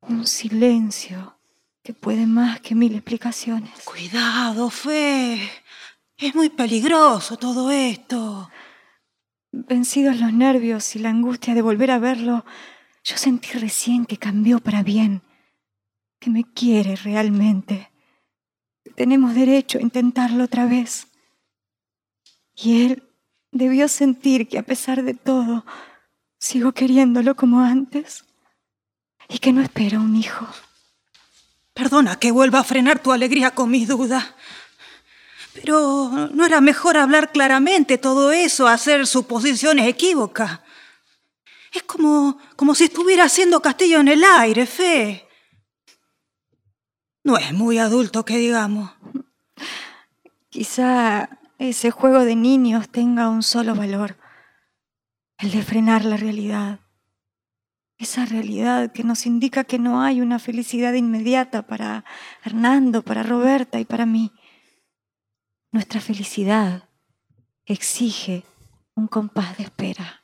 un 0.03 0.27
silencio 0.27 1.37
que 1.83 1.95
puede 1.95 2.27
más 2.27 2.61
que 2.61 2.75
mil 2.75 2.95
explicaciones. 2.95 3.71
Cuidado, 3.85 4.71
Fe. 4.71 5.51
Es 6.17 6.35
muy 6.35 6.49
peligroso 6.49 7.37
todo 7.37 7.71
esto. 7.71 8.51
Vencidos 9.53 10.19
los 10.21 10.33
nervios 10.33 10.97
y 10.97 11.01
la 11.01 11.11
angustia 11.11 11.55
de 11.55 11.63
volver 11.63 11.91
a 11.91 11.99
verlo, 11.99 12.45
yo 13.05 13.17
sentí 13.17 13.53
recién 13.59 14.07
que 14.07 14.17
cambió 14.17 14.61
para 14.61 14.83
bien, 14.83 15.23
que 16.21 16.31
me 16.31 16.45
quiere 16.45 16.97
realmente. 16.97 17.91
Tenemos 18.95 19.35
derecho 19.35 19.79
a 19.79 19.83
intentarlo 19.83 20.45
otra 20.45 20.67
vez. 20.67 21.09
Y 22.55 22.87
él 22.87 23.03
debió 23.51 23.89
sentir 23.89 24.49
que 24.49 24.59
a 24.59 24.63
pesar 24.63 25.03
de 25.03 25.15
todo, 25.15 25.65
sigo 26.39 26.73
queriéndolo 26.73 27.35
como 27.35 27.61
antes 27.61 28.25
y 29.29 29.39
que 29.39 29.53
no 29.53 29.63
espero 29.63 30.01
un 30.01 30.17
hijo. 30.17 30.47
Perdona 31.75 32.17
que 32.17 32.31
vuelva 32.31 32.61
a 32.61 32.65
frenar 32.65 33.03
tu 33.03 33.13
alegría 33.13 33.51
con 33.51 33.71
mis 33.71 33.89
dudas. 33.89 34.25
Pero 35.53 36.31
no 36.33 36.45
era 36.45 36.61
mejor 36.61 36.97
hablar 36.97 37.33
claramente 37.33 37.99
todo 37.99 38.33
eso, 38.33 38.67
hacer 38.67 39.07
suposiciones 39.07 39.89
equívocas. 39.89 40.61
Es 41.73 41.83
como, 41.83 42.39
como 42.57 42.75
si 42.75 42.85
estuviera 42.85 43.25
haciendo 43.25 43.61
castillo 43.61 44.01
en 44.01 44.09
el 44.09 44.25
aire, 44.25 44.67
Fe. 44.67 45.26
No 47.27 47.37
es 47.39 47.53
muy 47.53 47.79
adulto 47.79 48.25
que 48.25 48.37
digamos. 48.39 48.93
Quizá 50.49 51.29
ese 51.59 51.91
juego 51.91 52.21
de 52.25 52.37
niños 52.37 52.89
tenga 52.89 53.29
un 53.29 53.43
solo 53.43 53.75
valor, 53.75 54.17
el 55.39 55.51
de 55.51 55.65
frenar 55.65 56.05
la 56.05 56.17
realidad. 56.17 56.79
Esa 57.99 58.27
realidad 58.27 58.93
que 58.93 59.03
nos 59.03 59.27
indica 59.27 59.65
que 59.65 59.81
no 59.81 60.03
hay 60.03 60.21
una 60.21 60.39
felicidad 60.39 60.93
inmediata 60.93 61.67
para 61.67 62.05
Hernando, 62.45 63.03
para 63.03 63.25
Roberta 63.25 63.81
y 63.81 63.85
para 63.85 64.07
mí. 64.07 64.31
Nuestra 65.73 66.01
felicidad 66.01 66.89
exige 67.65 68.45
un 68.95 69.09
compás 69.09 69.57
de 69.57 69.65
espera. 69.65 70.23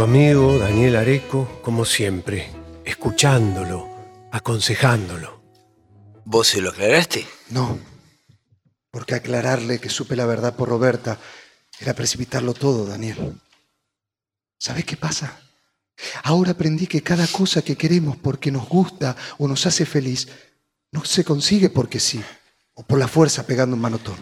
Su 0.00 0.04
amigo 0.04 0.58
Daniel 0.58 0.96
Areco, 0.96 1.60
como 1.60 1.84
siempre, 1.84 2.50
escuchándolo, 2.86 3.86
aconsejándolo. 4.32 5.42
¿Vos 6.24 6.46
se 6.46 6.62
lo 6.62 6.70
aclaraste? 6.70 7.26
No, 7.50 7.78
porque 8.90 9.14
aclararle 9.14 9.78
que 9.78 9.90
supe 9.90 10.16
la 10.16 10.24
verdad 10.24 10.56
por 10.56 10.70
Roberta 10.70 11.18
era 11.80 11.92
precipitarlo 11.92 12.54
todo, 12.54 12.86
Daniel. 12.86 13.38
¿Sabes 14.58 14.86
qué 14.86 14.96
pasa? 14.96 15.38
Ahora 16.22 16.52
aprendí 16.52 16.86
que 16.86 17.02
cada 17.02 17.26
cosa 17.26 17.60
que 17.60 17.76
queremos 17.76 18.16
porque 18.16 18.50
nos 18.50 18.66
gusta 18.66 19.14
o 19.36 19.46
nos 19.46 19.66
hace 19.66 19.84
feliz 19.84 20.28
no 20.92 21.04
se 21.04 21.24
consigue 21.24 21.68
porque 21.68 22.00
sí, 22.00 22.24
o 22.72 22.86
por 22.86 22.98
la 22.98 23.06
fuerza 23.06 23.46
pegando 23.46 23.76
un 23.76 23.82
manotón. 23.82 24.16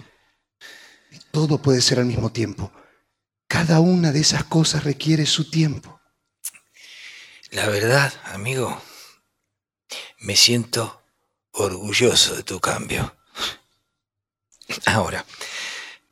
Y 1.12 1.18
todo 1.30 1.62
puede 1.62 1.80
ser 1.80 2.00
al 2.00 2.06
mismo 2.06 2.32
tiempo. 2.32 2.72
Cada 3.48 3.80
una 3.80 4.12
de 4.12 4.20
esas 4.20 4.44
cosas 4.44 4.84
requiere 4.84 5.24
su 5.24 5.50
tiempo. 5.50 6.00
La 7.50 7.66
verdad, 7.66 8.12
amigo, 8.26 8.80
me 10.18 10.36
siento 10.36 11.02
orgulloso 11.52 12.36
de 12.36 12.42
tu 12.42 12.60
cambio. 12.60 13.16
Ahora, 14.84 15.24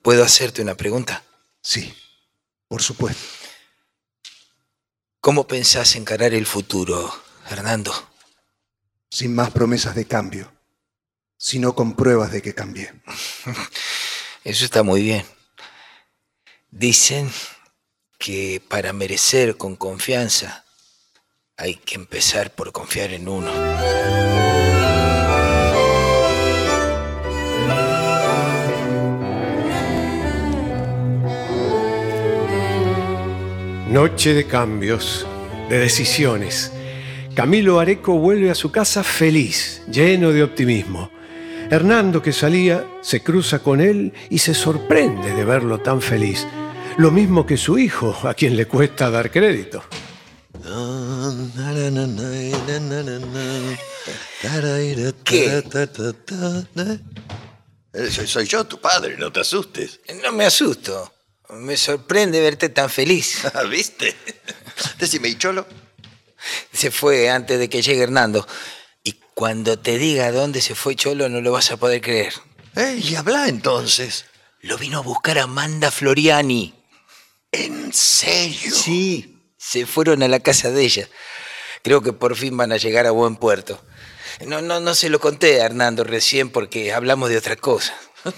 ¿puedo 0.01 0.25
hacerte 0.25 0.62
una 0.62 0.77
pregunta? 0.77 1.22
Sí, 1.61 1.94
por 2.68 2.83
supuesto. 2.83 3.22
¿Cómo 5.20 5.46
pensás 5.46 5.94
encarar 5.94 6.33
el 6.33 6.46
futuro, 6.46 7.12
Hernando? 7.51 7.92
Sin 9.11 9.35
más 9.35 9.51
promesas 9.51 9.94
de 9.94 10.07
cambio, 10.07 10.51
sino 11.37 11.75
con 11.75 11.96
pruebas 11.96 12.33
de 12.33 12.40
que 12.40 12.55
cambié. 12.55 12.94
Eso 14.44 14.64
está 14.64 14.83
muy 14.83 15.03
bien. 15.03 15.36
Dicen 16.79 17.31
que 18.19 18.61
para 18.69 18.93
merecer 18.93 19.57
con 19.57 19.77
confianza 19.77 20.67
hay 21.57 21.77
que 21.77 21.95
empezar 21.95 22.51
por 22.51 22.71
confiar 22.71 23.15
en 23.15 23.31
uno. 23.31 23.51
Noche 33.89 34.35
de 34.35 34.47
cambios, 34.47 35.27
de 35.71 35.79
decisiones. 35.79 36.73
Camilo 37.35 37.81
Areco 37.81 38.19
vuelve 38.19 38.51
a 38.51 38.55
su 38.55 38.71
casa 38.71 39.03
feliz, 39.03 39.81
lleno 39.91 40.31
de 40.31 40.43
optimismo. 40.43 41.11
Hernando, 41.71 42.21
que 42.21 42.33
salía, 42.33 42.85
se 43.01 43.23
cruza 43.23 43.61
con 43.61 43.81
él 43.81 44.12
y 44.29 44.39
se 44.39 44.53
sorprende 44.53 45.33
de 45.33 45.45
verlo 45.47 45.79
tan 45.79 46.03
feliz. 46.03 46.47
Lo 46.99 47.11
mismo 47.11 47.45
que 47.45 47.59
su 47.59 47.79
hijo, 47.79 48.17
a 48.27 48.33
quien 48.33 48.57
le 48.57 48.67
cuesta 48.67 49.11
dar 49.11 49.31
crédito. 49.31 49.85
¿Qué? 55.25 55.63
Eh, 57.93 58.11
Soy, 58.11 58.27
soy 58.27 58.47
yo, 58.47 58.65
tu 58.65 58.81
padre, 58.81 59.17
no 59.19 59.31
te 59.31 59.41
asustes. 59.41 60.01
No 60.23 60.33
me 60.33 60.47
asusto. 60.47 61.13
Me 61.51 61.77
sorprende 61.77 62.41
verte 62.41 62.71
tan 62.71 62.89
feliz. 62.89 63.43
¿Viste? 63.71 64.17
Decime, 64.99 65.29
¿y 65.29 65.37
Cholo? 65.37 65.67
Se 66.73 66.91
fue 66.91 67.29
antes 67.29 67.59
de 67.59 67.69
que 67.69 67.83
llegue 67.83 68.03
Hernando. 68.05 68.47
Y 69.05 69.21
cuando 69.35 69.79
te 69.79 69.99
diga 69.99 70.33
dónde 70.33 70.63
se 70.63 70.75
fue 70.75 70.97
Cholo, 70.97 71.29
no 71.29 71.43
lo 71.43 71.53
vas 71.53 71.71
a 71.71 71.77
poder 71.77 72.01
creer. 72.01 72.33
Eh, 72.75 73.01
y 73.03 73.15
habla 73.17 73.49
entonces. 73.49 74.25
Lo 74.63 74.79
vino 74.79 74.99
a 74.99 75.03
buscar 75.03 75.39
Amanda 75.39 75.91
Floriani. 75.91 76.76
¿En 77.57 77.92
serio? 77.92 78.75
Sí, 78.75 79.40
se 79.57 79.87
fueron 79.87 80.23
a 80.23 80.29
la 80.29 80.40
casa 80.40 80.71
de 80.71 80.85
ella. 80.85 81.09
Creo 81.83 82.03
que 82.03 82.12
por 82.12 82.37
fin 82.37 82.57
van 82.57 82.73
a 82.73 82.77
llegar 82.77 83.07
a 83.07 83.12
buen 83.12 83.37
puerto. 83.37 83.81
No, 84.47 84.61
no, 84.61 84.81
no 84.81 84.95
se 84.95 85.09
lo 85.09 85.21
conté 85.21 85.61
a 85.61 85.66
Hernando 85.66 86.05
recién 86.05 86.51
porque 86.51 86.92
hablamos 86.92 87.31
de 87.31 87.38
otra 87.38 87.57
cosa. 87.57 87.99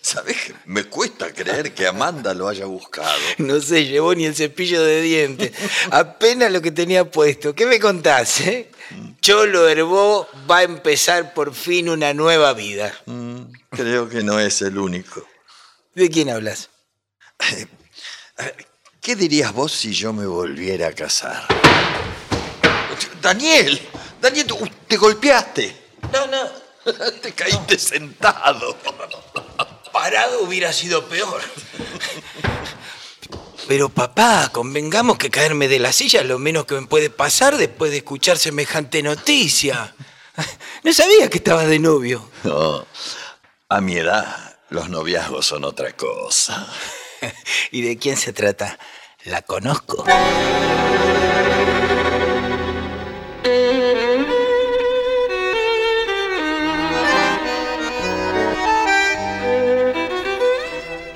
¿Sabes? 0.00 0.36
Me 0.64 0.84
cuesta 0.84 1.32
creer 1.32 1.74
que 1.74 1.86
Amanda 1.86 2.34
lo 2.34 2.48
haya 2.48 2.66
buscado. 2.66 3.16
No 3.38 3.60
se 3.60 3.84
llevó 3.86 4.16
ni 4.16 4.24
el 4.24 4.34
cepillo 4.34 4.82
de 4.82 5.00
dientes. 5.00 5.52
Apenas 5.92 6.50
lo 6.50 6.60
que 6.60 6.72
tenía 6.72 7.08
puesto. 7.08 7.54
¿Qué 7.54 7.66
me 7.66 7.78
contás, 7.78 8.40
eh? 8.40 8.68
Cholo 9.20 9.68
Herbó 9.68 10.28
va 10.50 10.58
a 10.58 10.62
empezar 10.64 11.34
por 11.34 11.54
fin 11.54 11.88
una 11.88 12.12
nueva 12.14 12.52
vida. 12.52 12.92
Mm, 13.06 13.42
creo 13.70 14.08
que 14.08 14.24
no 14.24 14.40
es 14.40 14.60
el 14.62 14.76
único. 14.76 15.24
¿De 15.94 16.10
quién 16.10 16.30
hablas? 16.30 16.68
¿Qué 19.00 19.16
dirías 19.16 19.52
vos 19.52 19.72
si 19.72 19.92
yo 19.92 20.12
me 20.12 20.26
volviera 20.26 20.88
a 20.88 20.92
casar? 20.92 21.46
Daniel, 23.20 23.80
Daniel, 24.20 24.46
tú 24.46 24.58
te 24.86 24.96
golpeaste. 24.96 25.76
No, 26.12 26.26
no. 26.26 26.62
Te 27.22 27.32
caíste 27.32 27.78
sentado. 27.78 28.76
Parado 29.92 30.42
hubiera 30.42 30.72
sido 30.72 31.04
peor. 31.04 31.40
Pero 33.68 33.88
papá, 33.88 34.50
convengamos 34.52 35.16
que 35.18 35.30
caerme 35.30 35.68
de 35.68 35.78
la 35.78 35.92
silla 35.92 36.20
es 36.20 36.26
lo 36.26 36.38
menos 36.38 36.66
que 36.66 36.74
me 36.74 36.86
puede 36.86 37.10
pasar 37.10 37.56
después 37.56 37.90
de 37.92 37.98
escuchar 37.98 38.38
semejante 38.38 39.02
noticia. 39.02 39.94
No 40.82 40.92
sabía 40.92 41.30
que 41.30 41.38
estabas 41.38 41.68
de 41.68 41.78
novio. 41.78 42.28
No, 42.42 42.84
a 43.68 43.80
mi 43.80 43.96
edad 43.96 44.58
los 44.70 44.88
noviazgos 44.88 45.46
son 45.46 45.64
otra 45.64 45.92
cosa. 45.92 46.66
¿Y 47.70 47.82
de 47.82 47.96
quién 47.96 48.16
se 48.16 48.32
trata? 48.32 48.78
La 49.24 49.42
conozco. 49.42 50.04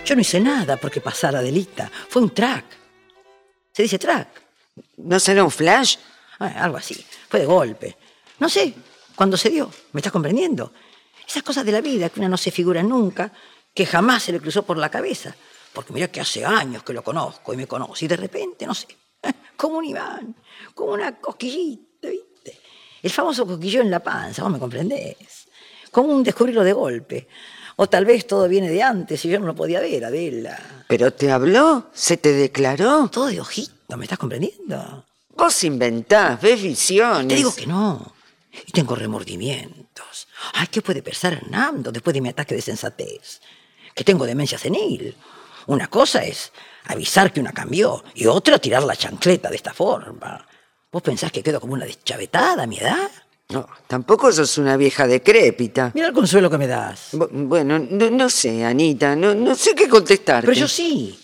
Yo 0.05 0.15
no 0.15 0.21
hice 0.21 0.39
nada 0.39 0.77
porque 0.77 1.01
pasara 1.01 1.43
de 1.43 1.51
lista. 1.51 1.91
Fue 2.09 2.23
un 2.23 2.33
track. 2.33 2.65
¿Se 3.73 3.83
dice 3.83 3.99
track? 3.99 4.29
¿No 4.99 5.19
será 5.19 5.43
un 5.43 5.51
flash? 5.51 5.97
Ah, 6.39 6.65
algo 6.65 6.77
así. 6.77 7.05
Fue 7.29 7.41
de 7.41 7.47
golpe. 7.47 7.97
No 8.39 8.49
sé 8.49 8.73
cuándo 9.17 9.37
se 9.37 9.51
dio. 9.51 9.69
¿Me 9.93 9.99
estás 9.99 10.13
comprendiendo? 10.13 10.73
Esas 11.27 11.43
cosas 11.43 11.67
de 11.67 11.73
la 11.73 11.81
vida 11.81 12.09
que 12.09 12.21
una 12.21 12.29
no 12.29 12.37
se 12.37 12.53
figura 12.53 12.85
nunca, 12.85 13.33
que 13.75 13.85
jamás 13.85 14.23
se 14.23 14.33
le 14.33 14.39
cruzó 14.39 14.63
por 14.63 14.77
la 14.77 14.91
cabeza. 14.91 15.35
Porque 15.77 15.93
mira 15.93 16.09
que 16.09 16.23
hace 16.23 16.43
años 16.43 16.83
que 16.83 16.95
lo 16.95 17.05
conozco 17.05 17.53
y 17.53 17.57
me 17.59 17.67
conoce. 17.67 18.07
Y 18.07 18.09
de 18.09 18.17
repente, 18.17 18.67
no 18.67 18.73
sé, 18.73 18.87
como 19.59 19.77
un 19.77 19.85
imán, 19.85 20.35
como 20.75 20.93
una 20.93 21.21
cosquillita, 21.21 22.09
¿viste? 22.09 22.59
El 23.03 23.11
famoso 23.11 23.47
coquillo 23.47 23.83
en 23.83 23.91
la 23.91 24.01
panza, 24.01 24.43
vos 24.43 24.53
me 24.53 24.59
comprendés. 24.59 25.49
Como 25.91 26.15
un 26.15 26.23
descubrirlo 26.23 26.65
de 26.65 26.73
golpe. 26.73 27.29
O 27.77 27.91
tal 27.91 28.07
vez 28.07 28.27
todo 28.27 28.49
viene 28.49 28.71
de 28.71 28.83
antes 28.83 29.23
y 29.27 29.29
yo 29.29 29.39
no 29.39 29.45
lo 29.45 29.55
podía 29.55 29.81
ver, 29.81 30.07
Adela. 30.07 30.59
¿Pero 30.89 31.13
te 31.13 31.31
habló? 31.31 31.91
¿Se 31.93 32.17
te 32.17 32.33
declaró? 32.33 33.11
Todo 33.13 33.27
de 33.27 33.39
ojito, 33.39 33.99
¿me 33.99 34.07
estás 34.07 34.19
comprendiendo? 34.19 35.05
Vos 35.37 35.63
inventás, 35.65 36.41
ves 36.41 36.63
visiones. 36.63 37.29
Te 37.29 37.35
digo 37.35 37.55
que 37.55 37.67
no. 37.67 38.15
Y 38.67 38.73
tengo 38.73 38.95
remordimientos. 38.95 40.27
Ay, 40.55 40.69
¿qué 40.69 40.81
puede 40.81 41.03
pensar 41.03 41.35
Hernando 41.35 41.93
después 41.93 42.15
de 42.15 42.23
mi 42.23 42.31
ataque 42.31 42.55
de 42.55 42.63
sensatez? 42.63 43.43
Que 43.95 44.05
tengo 44.05 44.25
demencia 44.25 44.57
senil. 44.57 45.15
Una 45.67 45.89
cosa 45.89 46.23
es 46.25 46.53
avisar 46.87 47.33
que 47.33 47.41
una 47.41 47.53
cambió 47.53 48.05
y 48.15 48.27
otra 48.27 48.59
tirar 48.59 48.83
la 48.85 48.95
chancleta 48.97 49.51
de 49.51 49.57
esta 49.57 49.75
forma. 49.75 50.47
¿Vos 50.93 51.03
pensás 51.03 51.33
que 51.33 51.43
quedo 51.43 51.61
como 51.61 51.75
una 51.75 51.85
deschavetada 51.85 52.63
a 52.63 52.67
mi 52.67 52.79
edad? 52.79 53.11
No, 53.49 53.69
tampoco 53.87 54.33
sos 54.33 54.59
una 54.59 54.77
vieja 54.77 55.07
decrépita. 55.07 55.93
Mira 55.95 56.09
el 56.09 56.13
consuelo 56.13 56.51
que 56.51 56.59
me 56.59 56.67
das. 56.67 57.11
Bu- 57.13 57.29
bueno, 57.49 57.79
no, 57.79 58.11
no 58.11 58.29
sé, 58.31 58.65
Anita, 58.65 59.15
no, 59.15 59.35
no 59.35 59.55
sé 59.55 59.75
qué 59.75 59.89
contestarte. 59.89 60.47
Pero 60.47 60.59
yo 60.59 60.69
sí. 60.69 61.19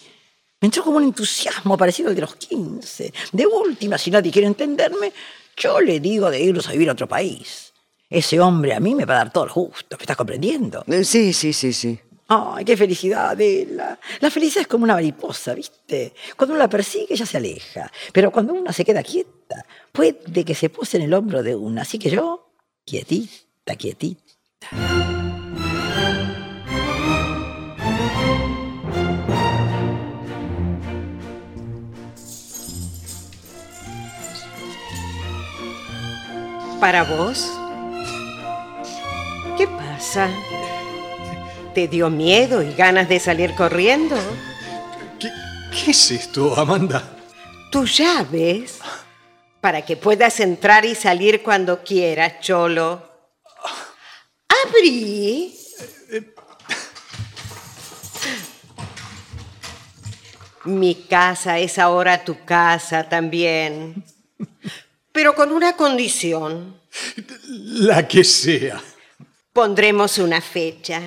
Me 0.61 0.67
entró 0.67 0.85
como 0.85 0.99
un 0.99 1.05
entusiasmo 1.05 1.77
parecido 1.77 2.09
al 2.11 2.15
de 2.15 2.21
los 2.21 2.37
15. 2.37 3.13
De 3.33 3.47
última, 3.47 3.99
si 3.99 4.13
nadie 4.13 4.31
quiere 4.31 4.47
entenderme, 4.47 5.13
yo 5.57 5.81
le 5.81 5.99
digo 5.99 6.31
de 6.31 6.41
irnos 6.41 6.69
a 6.69 6.73
vivir 6.73 6.89
a 6.89 6.93
otro 6.93 7.09
país. 7.09 7.73
Ese 8.09 8.39
hombre 8.39 8.75
a 8.75 8.79
mí 8.81 8.95
me 8.95 9.05
va 9.05 9.15
a 9.15 9.19
dar 9.19 9.33
todo 9.33 9.45
el 9.45 9.51
justo, 9.51 9.97
¿me 9.97 10.03
estás 10.03 10.17
comprendiendo? 10.17 10.85
Eh, 10.87 11.03
Sí, 11.03 11.33
sí, 11.33 11.53
sí, 11.53 11.73
sí. 11.73 11.99
Ay, 12.35 12.65
qué 12.65 12.79
felicidad, 12.79 13.33
Adela. 13.33 14.01
La 14.21 14.31
felicidad 14.31 14.63
es 14.63 14.67
como 14.67 14.85
una 14.85 14.95
mariposa, 14.95 15.53
¿viste? 15.53 16.15
Cuando 16.35 16.55
uno 16.55 16.63
la 16.63 16.69
persigue, 16.71 17.09
ella 17.11 17.27
se 17.27 17.37
aleja. 17.37 17.93
Pero 18.11 18.33
cuando 18.33 18.55
una 18.55 18.73
se 18.73 18.87
queda 18.87 19.03
quieta, 19.03 19.67
puede 19.93 20.43
que 20.43 20.55
se 20.55 20.71
pose 20.71 20.97
en 20.97 21.03
el 21.03 21.13
hombro 21.13 21.43
de 21.43 21.55
una. 21.55 21.83
Así 21.83 21.99
que 21.99 22.09
yo, 22.09 22.55
quietita, 22.87 23.77
quietita. 23.77 24.23
¿Para 36.81 37.05
vos? 37.05 37.47
¿Qué 39.59 39.69
pasa? 39.69 40.31
¿Te 41.75 41.89
dio 41.89 42.11
miedo 42.11 42.63
y 42.63 42.75
ganas 42.75 43.09
de 43.09 43.19
salir 43.19 43.55
corriendo? 43.55 44.17
¿Qué 45.19 45.91
es 45.91 46.11
esto, 46.11 46.55
Amanda? 46.59 47.17
Tus 47.71 47.97
llaves. 47.97 48.79
Para 49.63 49.81
que 49.83 49.97
puedas 49.97 50.39
entrar 50.41 50.85
y 50.85 50.95
salir 50.95 51.43
cuando 51.43 51.83
quieras, 51.83 52.41
Cholo. 52.41 53.11
Abrí. 54.67 55.57
Mi 60.65 60.95
casa 60.95 61.59
es 61.59 61.79
ahora 61.79 62.23
tu 62.23 62.45
casa 62.45 63.09
también. 63.09 64.05
Pero 65.11 65.35
con 65.35 65.53
una 65.53 65.75
condición. 65.75 66.79
La 67.47 68.07
que 68.07 68.25
sea. 68.25 68.79
Pondremos 69.55 70.19
una 70.19 70.43
fecha. 70.43 71.03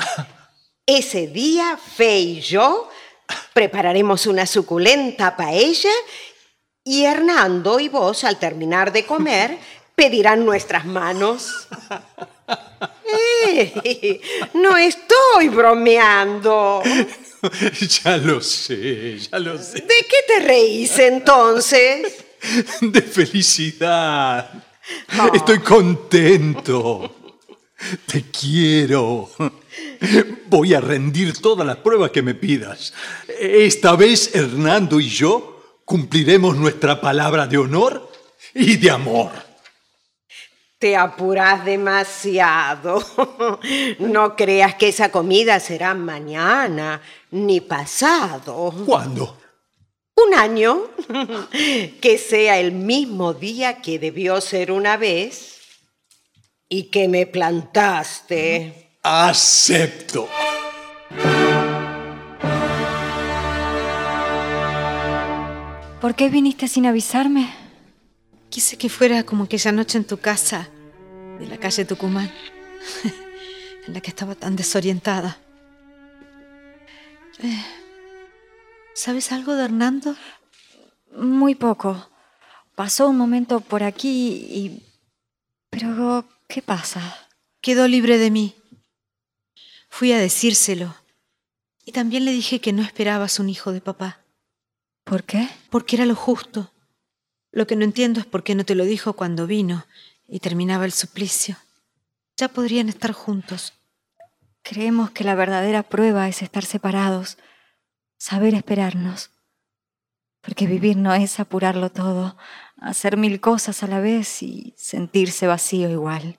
Ese 0.88 1.26
día, 1.28 1.78
Fe 1.78 2.20
y 2.20 2.42
yo 2.42 2.90
prepararemos 3.54 4.28
una 4.28 4.46
suculenta 4.46 5.36
paella 5.36 5.90
y 6.84 7.06
Hernando 7.06 7.80
y 7.80 7.90
vos, 7.90 8.24
al 8.24 8.38
terminar 8.38 8.92
de 8.94 9.04
comer, 9.04 9.58
pedirán 9.96 10.46
nuestras 10.46 10.86
manos. 10.86 11.68
¡Eh! 13.44 14.22
No 14.54 14.78
estoy 14.78 15.50
bromeando. 15.50 16.84
Ya 18.04 18.18
lo 18.18 18.42
sé, 18.42 19.20
ya 19.20 19.38
lo 19.38 19.56
sé. 19.62 19.82
¿De 19.82 20.06
qué 20.10 20.18
te 20.28 20.40
reís 20.40 20.98
entonces? 20.98 22.26
De 22.82 23.04
felicidad. 23.04 24.50
Estoy 25.32 25.60
contento. 25.60 27.38
Te 28.08 28.24
quiero. 28.32 29.30
Voy 30.48 30.74
a 30.74 30.82
rendir 30.82 31.40
todas 31.42 31.66
las 31.66 31.78
pruebas 31.78 32.12
que 32.12 32.22
me 32.22 32.36
pidas. 32.36 32.94
Esta 33.40 33.96
vez 33.96 34.36
Hernando 34.36 35.00
y 35.00 35.10
yo 35.10 35.80
cumpliremos 35.86 36.56
nuestra 36.58 37.00
palabra 37.00 37.48
de 37.48 37.58
honor 37.58 38.12
y 38.54 38.78
de 38.78 38.92
amor. 38.92 39.32
Te 40.78 40.96
apuras 40.96 41.64
demasiado. 41.66 43.04
No 44.00 44.36
creas 44.36 44.76
que 44.76 44.90
esa 44.90 45.10
comida 45.10 45.60
será 45.60 45.94
mañana 45.94 47.02
ni 47.32 47.62
pasado. 47.62 48.74
¿Cuándo? 48.86 49.38
Un 50.16 50.34
año. 50.34 50.90
Que 52.02 52.18
sea 52.18 52.60
el 52.60 52.72
mismo 52.72 53.34
día 53.34 53.82
que 53.82 54.00
debió 54.00 54.42
ser 54.42 54.72
una 54.72 54.98
vez 54.98 55.60
y 56.70 56.84
que 56.84 57.08
me 57.08 57.26
plantaste. 57.26 58.85
Acepto. 59.08 60.28
¿Por 66.02 66.16
qué 66.16 66.30
viniste 66.30 66.68
sin 66.68 66.88
avisarme? 66.88 67.54
Quise 68.50 68.80
que 68.80 68.90
fuera 68.90 69.22
como 69.22 69.44
aquella 69.44 69.72
noche 69.72 70.00
en 70.00 70.06
tu 70.06 70.18
casa, 70.18 70.70
de 71.38 71.46
la 71.46 71.60
calle 71.60 71.86
Tucumán, 71.86 72.32
en 73.86 73.94
la 73.94 74.02
que 74.02 74.10
estaba 74.10 74.34
tan 74.34 74.56
desorientada. 74.56 75.38
Eh, 77.44 77.64
¿Sabes 78.96 79.32
algo 79.32 79.54
de 79.54 79.66
Hernando? 79.66 80.16
Muy 81.16 81.54
poco. 81.54 82.10
Pasó 82.74 83.08
un 83.08 83.18
momento 83.18 83.60
por 83.60 83.84
aquí 83.84 84.48
y... 84.50 84.84
Pero, 85.70 86.26
¿qué 86.48 86.64
pasa? 86.64 87.28
Quedó 87.62 87.88
libre 87.88 88.18
de 88.18 88.32
mí. 88.32 88.56
Fui 89.98 90.12
a 90.12 90.20
decírselo. 90.20 90.94
Y 91.86 91.94
también 91.94 92.26
le 92.26 92.32
dije 92.32 92.60
que 92.60 92.74
no 92.74 92.82
esperabas 92.82 93.40
un 93.40 93.48
hijo 93.48 93.72
de 93.72 93.80
papá. 93.80 94.20
¿Por 95.06 95.24
qué? 95.24 95.48
Porque 95.70 95.96
era 95.96 96.06
lo 96.06 96.16
justo. 96.16 96.74
Lo 97.54 97.66
que 97.66 97.78
no 97.78 97.86
entiendo 97.86 98.20
es 98.20 98.26
por 98.26 98.44
qué 98.44 98.56
no 98.56 98.66
te 98.66 98.76
lo 98.76 98.84
dijo 98.84 99.14
cuando 99.14 99.48
vino 99.48 99.86
y 100.28 100.42
terminaba 100.42 100.84
el 100.84 100.92
suplicio. 100.92 101.56
Ya 102.36 102.50
podrían 102.50 102.90
estar 102.90 103.14
juntos. 103.14 103.72
Creemos 104.64 105.12
que 105.12 105.24
la 105.24 105.34
verdadera 105.34 105.82
prueba 105.82 106.28
es 106.28 106.42
estar 106.42 106.66
separados, 106.66 107.38
saber 108.18 108.54
esperarnos. 108.54 109.32
Porque 110.42 110.68
vivir 110.68 110.98
no 110.98 111.14
es 111.14 111.40
apurarlo 111.40 111.90
todo, 111.90 112.36
hacer 112.82 113.16
mil 113.16 113.40
cosas 113.40 113.82
a 113.82 113.88
la 113.88 114.02
vez 114.02 114.44
y 114.44 114.74
sentirse 114.76 115.48
vacío 115.48 115.90
igual. 115.90 116.38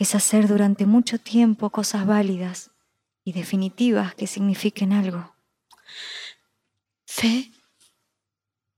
Es 0.00 0.14
hacer 0.14 0.48
durante 0.48 0.86
mucho 0.86 1.18
tiempo 1.18 1.68
cosas 1.68 2.06
válidas 2.06 2.70
y 3.22 3.34
definitivas 3.34 4.14
que 4.14 4.26
signifiquen 4.26 4.94
algo. 4.94 5.36
Fe, 7.04 7.52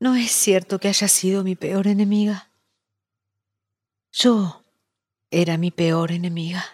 no 0.00 0.16
es 0.16 0.32
cierto 0.32 0.80
que 0.80 0.88
haya 0.88 1.06
sido 1.06 1.44
mi 1.44 1.54
peor 1.54 1.86
enemiga. 1.86 2.50
Yo 4.10 4.64
era 5.30 5.58
mi 5.58 5.70
peor 5.70 6.10
enemiga. 6.10 6.64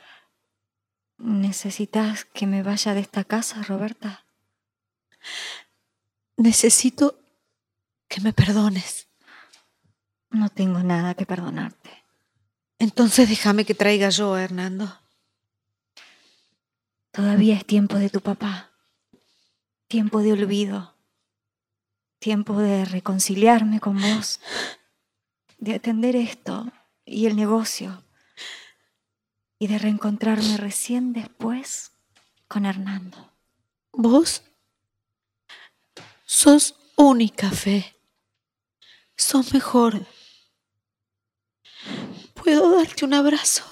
¿Necesitas 1.19 2.25
que 2.25 2.47
me 2.47 2.63
vaya 2.63 2.95
de 2.95 3.01
esta 3.01 3.25
casa, 3.25 3.63
Roberta? 3.65 4.25
Necesito 6.39 7.21
que 8.09 8.23
me 8.23 8.33
perdones. 8.33 9.09
No 10.31 10.49
tengo 10.49 10.79
nada 10.83 11.13
que 11.13 11.27
perdonarte. 11.27 11.98
Entonces 12.79 13.29
déjame 13.29 13.65
que 13.65 13.75
traiga 13.75 14.09
yo 14.11 14.35
a 14.35 14.43
Hernando. 14.43 14.99
Todavía 17.11 17.57
es 17.57 17.65
tiempo 17.67 17.97
de 17.97 18.11
tu 18.11 18.21
papá. 18.21 18.71
Tiempo 19.89 20.23
de 20.23 20.33
olvido. 20.33 20.95
Tiempo 22.21 22.59
de 22.59 22.85
reconciliarme 22.85 23.81
con 23.81 24.01
vos. 24.01 24.41
De 25.59 25.75
atender 25.75 26.15
esto 26.15 26.71
y 27.05 27.27
el 27.27 27.35
negocio. 27.35 28.05
Y 29.59 29.67
de 29.67 29.79
reencontrarme 29.79 30.57
recién 30.57 31.13
después 31.13 31.91
con 32.47 32.65
Hernando. 32.65 33.33
¿Vos? 33.93 34.45
Sos 36.25 36.77
única, 36.95 37.51
Fe. 37.51 37.97
Sos 39.17 39.53
mejor. 39.53 40.07
¿Puedo 42.43 42.77
darte 42.77 43.05
un 43.05 43.15
abrazo? 43.15 43.65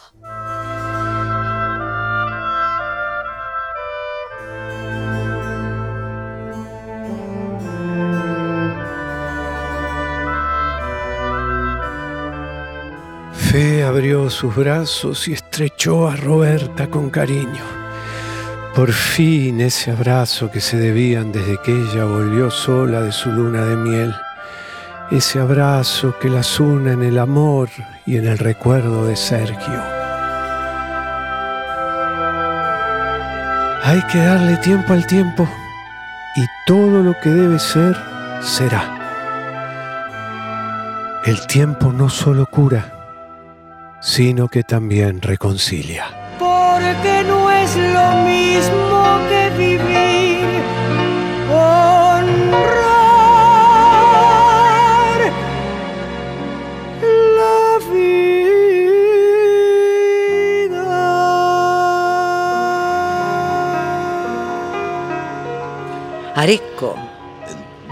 Fe 13.32 13.84
abrió 13.84 14.28
sus 14.28 14.54
brazos 14.54 15.28
y 15.28 15.32
estrechó 15.32 16.08
a 16.08 16.16
Roberta 16.16 16.88
con 16.88 17.10
cariño. 17.10 17.64
Por 18.74 18.92
fin 18.92 19.60
ese 19.60 19.90
abrazo 19.92 20.50
que 20.50 20.60
se 20.60 20.76
debían 20.76 21.32
desde 21.32 21.56
que 21.62 21.72
ella 21.72 22.04
volvió 22.04 22.50
sola 22.50 23.00
de 23.00 23.12
su 23.12 23.30
luna 23.30 23.64
de 23.64 23.76
miel. 23.76 24.14
Ese 25.10 25.38
abrazo 25.38 26.18
que 26.18 26.28
las 26.28 26.58
une 26.58 26.92
en 26.92 27.02
el 27.02 27.18
amor 27.18 27.68
y 28.06 28.16
en 28.16 28.26
el 28.26 28.38
recuerdo 28.38 29.06
de 29.06 29.14
Sergio. 29.14 29.80
Hay 33.84 34.02
que 34.10 34.18
darle 34.18 34.56
tiempo 34.56 34.92
al 34.92 35.06
tiempo 35.06 35.48
y 36.34 36.44
todo 36.66 37.04
lo 37.04 37.14
que 37.22 37.30
debe 37.30 37.60
ser 37.60 37.96
será. 38.40 38.96
El 41.24 41.46
tiempo 41.46 41.92
no 41.92 42.08
solo 42.08 42.46
cura, 42.46 42.92
sino 44.00 44.48
que 44.48 44.64
también 44.64 45.22
reconcilia. 45.22 46.06
Porque 46.36 47.24
no 47.28 47.48
es 47.50 47.76
lo 47.76 48.24
mismo 48.24 49.20
que 49.28 49.50
vivir, 49.56 50.45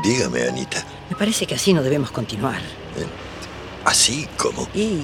Dígame, 0.05 0.47
Anita. 0.47 0.85
me 1.09 1.17
parece 1.17 1.47
que 1.47 1.55
así 1.55 1.73
no 1.73 1.83
debemos 1.83 2.11
continuar. 2.11 2.61
¿Así 3.87 4.29
como? 4.37 4.69
Y 4.75 5.01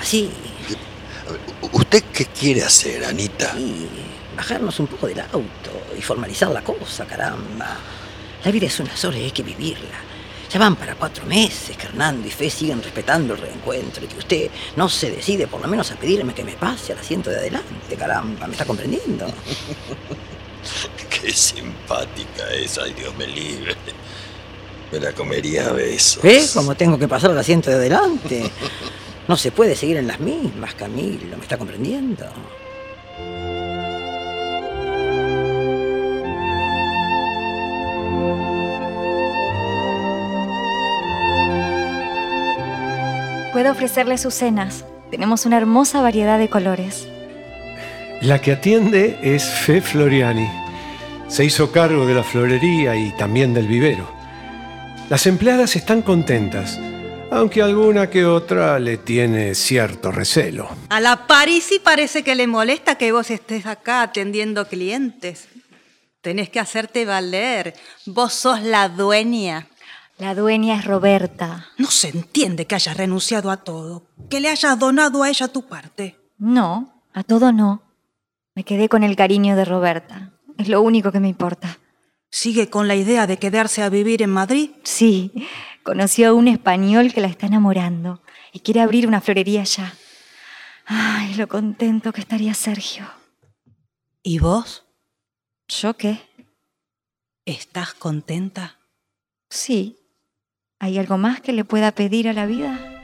así, 0.00 0.30
¿Usted 1.72 2.04
qué 2.12 2.24
quiere 2.26 2.62
hacer, 2.62 3.04
Anita? 3.04 3.54
bajarnos 4.36 4.78
un 4.78 4.86
poco 4.86 5.08
del 5.08 5.18
auto 5.18 5.72
y 5.98 6.00
formalizar 6.00 6.48
la 6.50 6.62
cosa, 6.62 7.04
caramba. 7.06 7.76
La 8.44 8.50
vida 8.52 8.66
es 8.66 8.78
una 8.78 8.96
sola 8.96 9.18
y 9.18 9.24
hay 9.24 9.30
que 9.32 9.42
vivirla. 9.42 9.98
Ya 10.48 10.60
van 10.60 10.76
para 10.76 10.94
cuatro 10.94 11.26
meses 11.26 11.76
que 11.76 11.86
Hernando 11.88 12.26
y 12.26 12.30
Fe 12.30 12.48
siguen 12.48 12.80
respetando 12.80 13.34
el 13.34 13.40
reencuentro 13.40 14.04
y 14.04 14.06
que 14.06 14.18
usted 14.18 14.50
no 14.76 14.88
se 14.88 15.10
decide 15.10 15.48
por 15.48 15.60
lo 15.60 15.66
menos 15.66 15.90
a 15.90 15.96
pedirme 15.96 16.34
que 16.34 16.44
me 16.44 16.52
pase 16.52 16.92
al 16.92 17.00
asiento 17.00 17.30
de 17.30 17.36
adelante, 17.38 17.96
caramba. 17.98 18.46
¿Me 18.46 18.52
está 18.52 18.64
comprendiendo? 18.64 19.26
Qué 21.20 21.32
simpática 21.32 22.50
es, 22.54 22.78
ay 22.78 22.92
Dios 22.94 23.14
me 23.16 23.26
libre. 23.26 23.74
Me 24.92 25.00
la 25.00 25.12
comería 25.12 25.68
a 25.68 25.72
besos. 25.72 26.22
¿Ve 26.22 26.44
cómo 26.54 26.74
tengo 26.74 26.98
que 26.98 27.08
pasar 27.08 27.30
al 27.30 27.38
asiento 27.38 27.70
de 27.70 27.76
adelante? 27.76 28.50
No 29.26 29.36
se 29.36 29.50
puede 29.50 29.76
seguir 29.76 29.98
en 29.98 30.06
las 30.06 30.20
mismas, 30.20 30.74
Camilo. 30.74 31.36
¿Me 31.36 31.42
está 31.42 31.58
comprendiendo? 31.58 32.24
Puedo 43.52 43.72
ofrecerle 43.72 44.16
sus 44.18 44.34
cenas. 44.34 44.84
Tenemos 45.10 45.44
una 45.44 45.56
hermosa 45.56 46.00
variedad 46.00 46.38
de 46.38 46.48
colores. 46.48 47.08
La 48.22 48.40
que 48.40 48.52
atiende 48.52 49.18
es 49.22 49.44
Fe 49.44 49.80
Floriani. 49.80 50.67
Se 51.28 51.44
hizo 51.44 51.70
cargo 51.70 52.06
de 52.06 52.14
la 52.14 52.24
florería 52.24 52.96
y 52.96 53.14
también 53.16 53.52
del 53.52 53.68
vivero. 53.68 54.10
Las 55.10 55.26
empleadas 55.26 55.76
están 55.76 56.00
contentas, 56.00 56.80
aunque 57.30 57.62
alguna 57.62 58.08
que 58.08 58.24
otra 58.24 58.78
le 58.78 58.96
tiene 58.96 59.54
cierto 59.54 60.10
recelo. 60.10 60.68
A 60.88 61.00
la 61.00 61.26
Parisi 61.26 61.80
parece 61.80 62.24
que 62.24 62.34
le 62.34 62.46
molesta 62.46 62.96
que 62.96 63.12
vos 63.12 63.30
estés 63.30 63.66
acá 63.66 64.02
atendiendo 64.02 64.66
clientes. 64.68 65.48
Tenés 66.22 66.48
que 66.48 66.60
hacerte 66.60 67.04
valer. 67.04 67.74
Vos 68.06 68.32
sos 68.32 68.62
la 68.62 68.88
dueña. 68.88 69.68
La 70.16 70.34
dueña 70.34 70.76
es 70.76 70.86
Roberta. 70.86 71.68
No 71.76 71.90
se 71.90 72.08
entiende 72.08 72.66
que 72.66 72.74
hayas 72.74 72.96
renunciado 72.96 73.50
a 73.50 73.58
todo, 73.58 74.06
que 74.30 74.40
le 74.40 74.48
hayas 74.48 74.78
donado 74.78 75.22
a 75.22 75.28
ella 75.28 75.48
tu 75.48 75.68
parte. 75.68 76.18
No, 76.38 77.02
a 77.12 77.22
todo 77.22 77.52
no. 77.52 77.82
Me 78.54 78.64
quedé 78.64 78.88
con 78.88 79.04
el 79.04 79.14
cariño 79.14 79.54
de 79.54 79.64
Roberta. 79.66 80.32
Es 80.58 80.68
lo 80.68 80.82
único 80.82 81.12
que 81.12 81.20
me 81.20 81.28
importa. 81.28 81.78
¿Sigue 82.30 82.68
con 82.68 82.88
la 82.88 82.96
idea 82.96 83.26
de 83.26 83.38
quedarse 83.38 83.82
a 83.82 83.88
vivir 83.88 84.20
en 84.22 84.30
Madrid? 84.30 84.70
Sí, 84.82 85.32
conoció 85.82 86.28
a 86.28 86.32
un 86.34 86.48
español 86.48 87.14
que 87.14 87.22
la 87.22 87.28
está 87.28 87.46
enamorando 87.46 88.20
y 88.52 88.60
quiere 88.60 88.80
abrir 88.80 89.06
una 89.06 89.20
florería 89.20 89.62
allá. 89.62 89.94
Ay, 90.84 91.34
lo 91.34 91.48
contento 91.48 92.12
que 92.12 92.20
estaría 92.20 92.52
Sergio. 92.54 93.06
¿Y 94.22 94.40
vos? 94.40 94.84
¿Yo 95.68 95.96
qué? 95.96 96.20
¿Estás 97.46 97.94
contenta? 97.94 98.78
Sí. 99.48 99.96
¿Hay 100.80 100.98
algo 100.98 101.18
más 101.18 101.40
que 101.40 101.52
le 101.52 101.64
pueda 101.64 101.92
pedir 101.92 102.28
a 102.28 102.32
la 102.32 102.46
vida? 102.46 102.97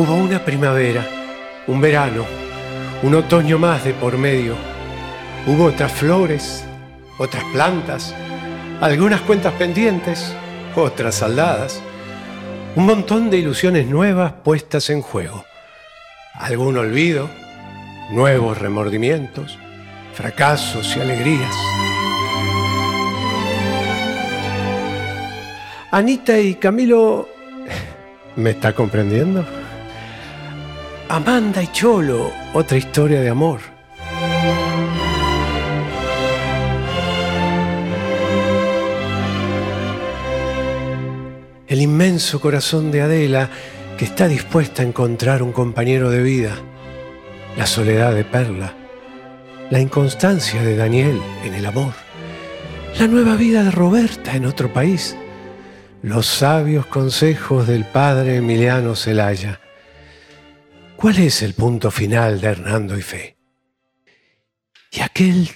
Hubo 0.00 0.14
una 0.14 0.44
primavera, 0.44 1.04
un 1.66 1.80
verano, 1.80 2.24
un 3.02 3.16
otoño 3.16 3.58
más 3.58 3.82
de 3.82 3.94
por 3.94 4.16
medio. 4.16 4.54
Hubo 5.44 5.64
otras 5.64 5.90
flores, 5.90 6.64
otras 7.18 7.42
plantas, 7.52 8.14
algunas 8.80 9.20
cuentas 9.22 9.52
pendientes, 9.54 10.32
otras 10.76 11.16
saldadas. 11.16 11.82
Un 12.76 12.86
montón 12.86 13.28
de 13.28 13.38
ilusiones 13.38 13.88
nuevas 13.88 14.34
puestas 14.44 14.88
en 14.90 15.02
juego. 15.02 15.44
Algún 16.34 16.76
olvido, 16.76 17.28
nuevos 18.12 18.56
remordimientos, 18.56 19.58
fracasos 20.14 20.96
y 20.96 21.00
alegrías. 21.00 21.56
Anita 25.90 26.38
y 26.38 26.54
Camilo... 26.54 27.28
¿Me 28.36 28.50
está 28.50 28.72
comprendiendo? 28.72 29.44
Amanda 31.10 31.62
y 31.62 31.68
Cholo, 31.68 32.30
otra 32.52 32.76
historia 32.76 33.22
de 33.22 33.30
amor. 33.30 33.60
El 41.66 41.80
inmenso 41.80 42.42
corazón 42.42 42.90
de 42.90 43.00
Adela 43.00 43.48
que 43.96 44.04
está 44.04 44.28
dispuesta 44.28 44.82
a 44.82 44.86
encontrar 44.86 45.42
un 45.42 45.52
compañero 45.52 46.10
de 46.10 46.22
vida. 46.22 46.56
La 47.56 47.66
soledad 47.66 48.14
de 48.14 48.24
Perla. 48.24 48.74
La 49.70 49.80
inconstancia 49.80 50.62
de 50.62 50.76
Daniel 50.76 51.22
en 51.42 51.54
el 51.54 51.64
amor. 51.64 51.94
La 53.00 53.06
nueva 53.06 53.34
vida 53.36 53.64
de 53.64 53.70
Roberta 53.70 54.36
en 54.36 54.44
otro 54.44 54.70
país. 54.74 55.16
Los 56.02 56.26
sabios 56.26 56.84
consejos 56.84 57.66
del 57.66 57.86
padre 57.86 58.36
Emiliano 58.36 58.94
Celaya. 58.94 59.58
¿Cuál 60.98 61.20
es 61.20 61.42
el 61.42 61.54
punto 61.54 61.92
final 61.92 62.40
de 62.40 62.48
Hernando 62.48 62.98
y 62.98 63.02
Fe? 63.02 63.36
¿Y 64.90 65.00
aquel 65.00 65.48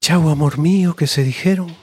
chau 0.00 0.30
amor 0.30 0.56
mío 0.56 0.96
que 0.96 1.06
se 1.06 1.22
dijeron? 1.22 1.76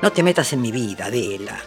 No 0.00 0.12
te 0.12 0.22
metas 0.22 0.52
en 0.52 0.60
mi 0.60 0.70
vida, 0.70 1.06
Adela. 1.06 1.58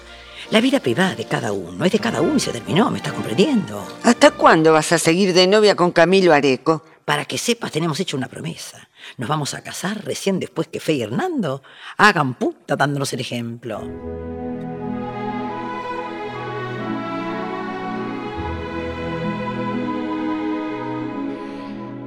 La 0.49 0.61
vida 0.61 0.79
privada 0.79 1.13
de 1.13 1.25
cada 1.25 1.51
uno 1.51 1.83
es 1.83 1.91
de 1.91 1.99
cada 1.99 2.21
uno 2.21 2.37
y 2.37 2.39
se 2.39 2.53
terminó, 2.53 2.89
¿me 2.89 2.99
estás 2.99 3.11
comprendiendo? 3.11 3.85
¿Hasta 4.03 4.31
cuándo 4.31 4.71
vas 4.71 4.93
a 4.93 4.97
seguir 4.97 5.33
de 5.33 5.45
novia 5.45 5.75
con 5.75 5.91
Camilo 5.91 6.31
Areco? 6.31 6.85
Para 7.03 7.25
que 7.25 7.37
sepas, 7.37 7.73
tenemos 7.73 7.99
hecho 7.99 8.15
una 8.15 8.29
promesa. 8.29 8.87
Nos 9.17 9.27
vamos 9.27 9.53
a 9.53 9.61
casar 9.61 10.05
recién 10.05 10.39
después 10.39 10.69
que 10.69 10.79
Fe 10.79 10.93
y 10.93 11.01
Hernando 11.01 11.63
hagan 11.97 12.35
puta 12.35 12.77
dándonos 12.77 13.11
el 13.11 13.19
ejemplo. 13.19 14.34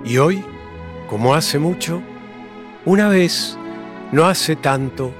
Y 0.04 0.18
hoy, 0.18 0.44
como 1.08 1.34
hace 1.34 1.58
mucho, 1.58 2.02
una 2.84 3.08
vez, 3.08 3.58
no 4.12 4.26
hace 4.26 4.56
tanto, 4.56 5.12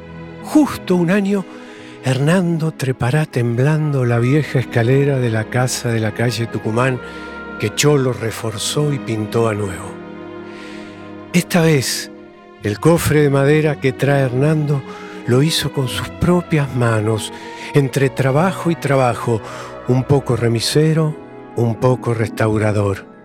justo 0.45 0.97
un 0.97 1.11
año, 1.11 1.45
Hernando 2.05 2.73
trepará 2.73 3.27
temblando 3.27 4.05
la 4.05 4.19
vieja 4.19 4.61
escalera 4.61 5.19
de 5.19 5.31
la 5.31 5.45
casa 5.45 5.91
de 5.91 6.01
la 6.01 6.15
calle 6.15 6.47
Tucumán 6.47 7.01
que 7.59 7.75
Cholo 7.75 8.13
reforzó 8.13 8.93
y 8.93 8.99
pintó 8.99 9.49
a 9.49 9.55
nuevo. 9.55 9.93
Esta 11.33 11.61
vez, 11.61 12.11
el 12.63 12.79
cofre 12.79 13.23
de 13.23 13.31
madera 13.31 13.81
que 13.81 13.93
trae 13.93 14.23
Hernando 14.23 14.83
lo 15.27 15.43
hizo 15.43 15.73
con 15.73 15.89
sus 15.89 16.09
propias 16.09 16.75
manos, 16.75 17.33
entre 17.75 18.09
trabajo 18.09 18.71
y 18.71 18.77
trabajo, 18.77 19.43
un 19.89 20.05
poco 20.05 20.37
remisero, 20.37 21.15
un 21.57 21.75
poco 21.75 22.15
restaurador. 22.15 23.18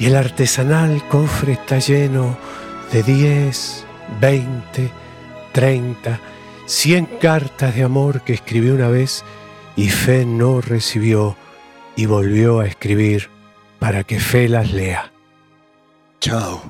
Y 0.00 0.06
el 0.06 0.16
artesanal 0.16 1.06
cofre 1.08 1.52
está 1.52 1.78
lleno 1.78 2.38
de 2.90 3.02
10, 3.02 3.84
20, 4.18 4.90
30, 5.52 6.20
100 6.64 7.06
cartas 7.20 7.74
de 7.74 7.82
amor 7.82 8.22
que 8.22 8.32
escribió 8.32 8.74
una 8.74 8.88
vez 8.88 9.22
y 9.76 9.90
Fe 9.90 10.24
no 10.24 10.62
recibió 10.62 11.36
y 11.96 12.06
volvió 12.06 12.60
a 12.60 12.66
escribir 12.66 13.28
para 13.78 14.02
que 14.04 14.18
Fe 14.18 14.48
las 14.48 14.72
lea. 14.72 15.12
Chao, 16.18 16.62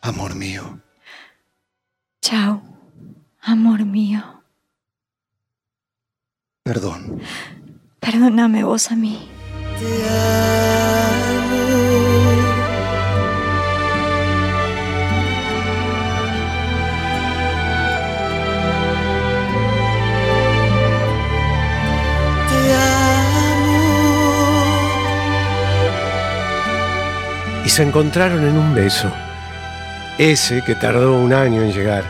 amor 0.00 0.36
mío. 0.36 0.78
Chao, 2.22 2.62
amor 3.42 3.84
mío. 3.84 4.44
Perdón. 6.62 7.20
Perdóname 7.98 8.62
vos 8.62 8.92
a 8.92 8.94
mí. 8.94 9.28
Te 9.80 10.63
se 27.74 27.82
encontraron 27.82 28.46
en 28.46 28.56
un 28.56 28.72
beso, 28.72 29.10
ese 30.16 30.62
que 30.64 30.76
tardó 30.76 31.16
un 31.16 31.32
año 31.32 31.60
en 31.60 31.72
llegar. 31.72 32.04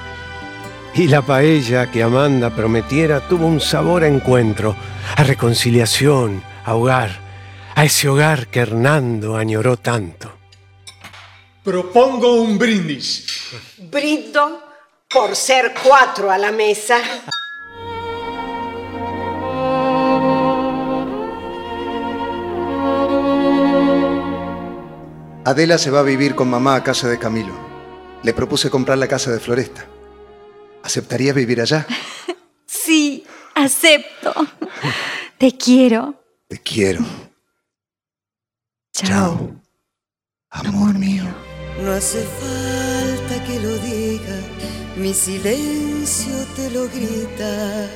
Y 0.94 1.06
la 1.08 1.22
paella 1.22 1.90
que 1.90 2.02
Amanda 2.02 2.50
prometiera 2.50 3.26
tuvo 3.26 3.46
un 3.46 3.62
sabor 3.62 4.04
a 4.04 4.08
encuentro, 4.08 4.76
a 5.16 5.24
reconciliación, 5.24 6.42
a 6.66 6.74
hogar, 6.74 7.12
a 7.74 7.82
ese 7.82 8.10
hogar 8.10 8.48
que 8.48 8.60
Hernando 8.60 9.38
añoró 9.38 9.78
tanto. 9.78 10.36
Propongo 11.62 12.42
un 12.42 12.58
brindis. 12.58 13.24
Brindo 13.90 14.68
por 15.08 15.34
ser 15.34 15.72
cuatro 15.82 16.30
a 16.30 16.36
la 16.36 16.52
mesa. 16.52 16.98
Adela 25.44 25.76
se 25.76 25.90
va 25.90 26.00
a 26.00 26.02
vivir 26.04 26.34
con 26.34 26.48
mamá 26.48 26.74
a 26.74 26.82
casa 26.82 27.06
de 27.08 27.18
Camilo. 27.18 27.54
Le 28.22 28.32
propuse 28.32 28.70
comprar 28.70 28.96
la 28.96 29.08
casa 29.08 29.30
de 29.30 29.40
Floresta. 29.40 29.86
¿Aceptaría 30.82 31.32
vivir 31.32 31.60
allá? 31.60 31.86
Sí, 32.66 33.24
acepto. 33.54 34.34
Te 35.38 35.56
quiero. 35.56 36.22
Te 36.48 36.58
quiero. 36.58 37.00
Chao. 38.92 39.54
Amor 40.50 40.92
mío. 40.98 41.24
No 41.82 41.92
hace 41.92 42.22
falta 42.22 43.42
que 43.46 43.58
lo 43.58 43.78
diga, 43.78 44.38
mi 44.96 45.14
silencio 45.14 46.34
te 46.56 46.70
lo 46.72 46.86
grita. 46.88 47.88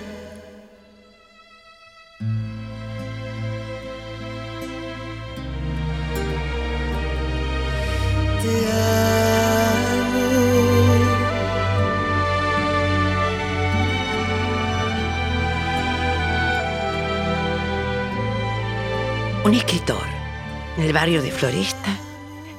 El 20.88 20.94
barrio 20.94 21.20
de 21.20 21.30
Floresta 21.30 21.98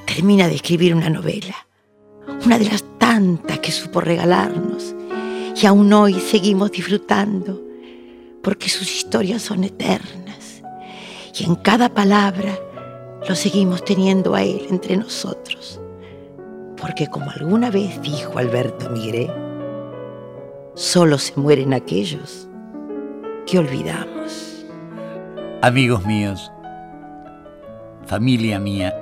termina 0.06 0.46
de 0.46 0.54
escribir 0.54 0.94
una 0.94 1.10
novela, 1.10 1.66
una 2.46 2.60
de 2.60 2.66
las 2.66 2.84
tantas 2.96 3.58
que 3.58 3.72
supo 3.72 4.00
regalarnos 4.00 4.94
y 5.60 5.66
aún 5.66 5.92
hoy 5.92 6.14
seguimos 6.14 6.70
disfrutando 6.70 7.60
porque 8.40 8.68
sus 8.68 8.88
historias 8.88 9.42
son 9.42 9.64
eternas 9.64 10.62
y 11.36 11.42
en 11.42 11.56
cada 11.56 11.88
palabra 11.88 12.56
lo 13.28 13.34
seguimos 13.34 13.84
teniendo 13.84 14.36
a 14.36 14.42
él 14.44 14.64
entre 14.70 14.96
nosotros. 14.96 15.80
Porque 16.80 17.08
como 17.08 17.32
alguna 17.32 17.68
vez 17.68 18.00
dijo 18.00 18.38
Alberto 18.38 18.90
Migré, 18.90 19.28
solo 20.74 21.18
se 21.18 21.32
mueren 21.34 21.74
aquellos 21.74 22.46
que 23.44 23.58
olvidamos. 23.58 24.64
Amigos 25.62 26.06
míos, 26.06 26.52
familia 28.10 28.58
mía, 28.58 28.92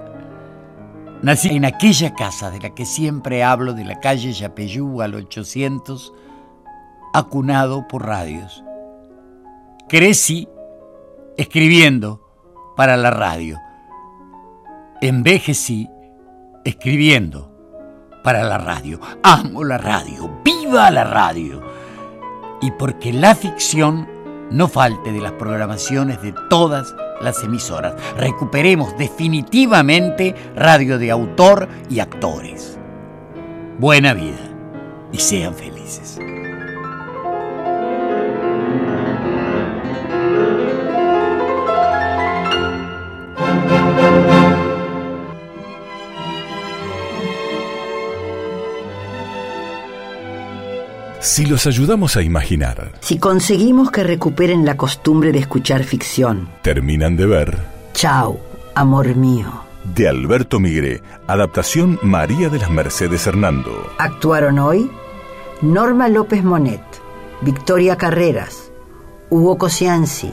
nací 1.23 1.49
en 1.49 1.65
aquella 1.65 2.15
casa 2.15 2.51
de 2.51 2.61
la 2.61 2.75
que 2.75 2.85
siempre 2.85 3.43
hablo, 3.43 3.73
de 3.73 3.87
la 3.87 4.01
calle 4.01 4.35
Yapeyú 4.35 5.01
al 5.01 5.15
800, 5.15 6.13
acunado 7.15 7.89
por 7.89 8.05
radios. 8.05 8.63
Crecí 9.89 10.47
escribiendo 11.39 12.21
para 12.77 12.99
la 12.99 13.11
radio. 13.11 13.59
Envejecí 15.01 15.89
escribiendo 16.67 17.51
para 18.23 18.43
la 18.43 18.59
radio. 18.59 19.01
Amo 19.23 19.65
la 19.65 19.79
radio, 19.79 20.39
viva 20.45 20.91
la 20.91 21.05
radio. 21.05 21.63
Y 22.61 22.73
porque 22.73 23.15
la 23.15 23.35
ficción 23.35 24.07
no 24.51 24.69
falte 24.69 25.13
de 25.13 25.21
las 25.23 25.33
programaciones 25.33 26.21
de 26.21 26.35
todas 26.51 26.93
las 26.93 27.08
emisoras. 27.43 27.95
Recuperemos 28.17 28.97
definitivamente 28.97 30.35
radio 30.55 30.99
de 30.99 31.11
autor 31.11 31.69
y 31.89 32.01
actores. 32.01 32.79
Buena 33.79 34.15
vida 34.15 34.39
y 35.13 35.19
sean 35.19 35.55
felices. 35.55 36.19
Si 51.29 51.45
los 51.45 51.67
ayudamos 51.67 52.17
a 52.17 52.23
imaginar, 52.23 52.93
Si 53.01 53.19
conseguimos 53.19 53.91
que 53.91 54.03
recuperen 54.03 54.65
la 54.65 54.79
costumbre 54.79 55.31
de 55.31 55.39
escuchar 55.41 55.85
ficción. 55.85 56.49
terminan 56.63 57.17
de 57.19 57.27
ver 57.27 57.59
Chao, 57.93 58.41
amor 58.75 59.15
mío. 59.15 59.47
de 59.95 60.09
Alberto 60.09 60.59
Migré, 60.59 61.03
adaptación 61.27 61.99
María 62.03 62.49
de 62.49 62.59
las 62.59 62.71
Mercedes 62.71 63.27
Hernando. 63.27 63.71
Actuaron 63.99 64.59
hoy 64.59 64.91
Norma 65.61 66.09
López 66.09 66.43
Monet, 66.43 66.81
Victoria 67.43 67.97
Carreras, 67.97 68.71
Hugo 69.29 69.59
Cosianzi, 69.59 70.31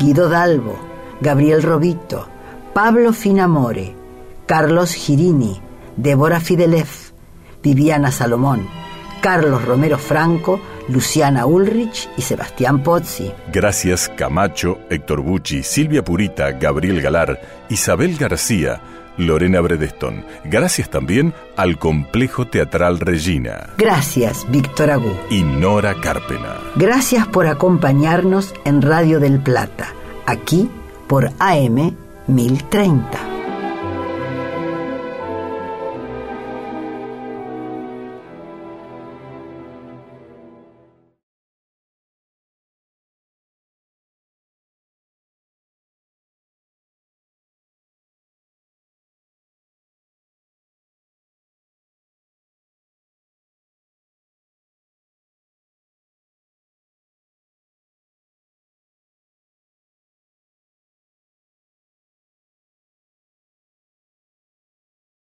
Guido 0.00 0.28
Dalbo, 0.28 0.76
Gabriel 1.20 1.62
Robito, 1.62 2.26
Pablo 2.74 3.12
Finamore, 3.12 3.94
Carlos 4.46 4.92
Girini, 4.92 5.60
Débora 5.96 6.40
Fidelef, 6.40 7.12
Viviana 7.62 8.10
Salomón, 8.10 8.66
Carlos 9.22 9.64
Romero 9.64 9.96
Franco, 9.96 10.60
Luciana 10.88 11.46
Ulrich 11.46 12.10
y 12.18 12.22
Sebastián 12.22 12.82
Pozzi. 12.82 13.32
Gracias 13.50 14.10
Camacho, 14.16 14.80
Héctor 14.90 15.22
Bucci, 15.22 15.62
Silvia 15.62 16.04
Purita, 16.04 16.50
Gabriel 16.52 17.00
Galar, 17.00 17.40
Isabel 17.70 18.16
García, 18.18 18.80
Lorena 19.16 19.60
Bredeston. 19.60 20.24
Gracias 20.44 20.90
también 20.90 21.32
al 21.56 21.78
Complejo 21.78 22.46
Teatral 22.46 22.98
Regina 22.98 23.70
Gracias, 23.78 24.44
Víctor 24.50 24.90
Agú. 24.90 25.12
y 25.30 25.42
Nora 25.42 25.94
Carpena. 26.00 26.56
Gracias 26.76 27.26
por 27.28 27.46
acompañarnos 27.46 28.52
en 28.64 28.82
Radio 28.82 29.20
del 29.20 29.38
Plata, 29.40 29.88
aquí 30.26 30.68
por 31.06 31.30
AM 31.38 31.94
1030. 32.26 33.31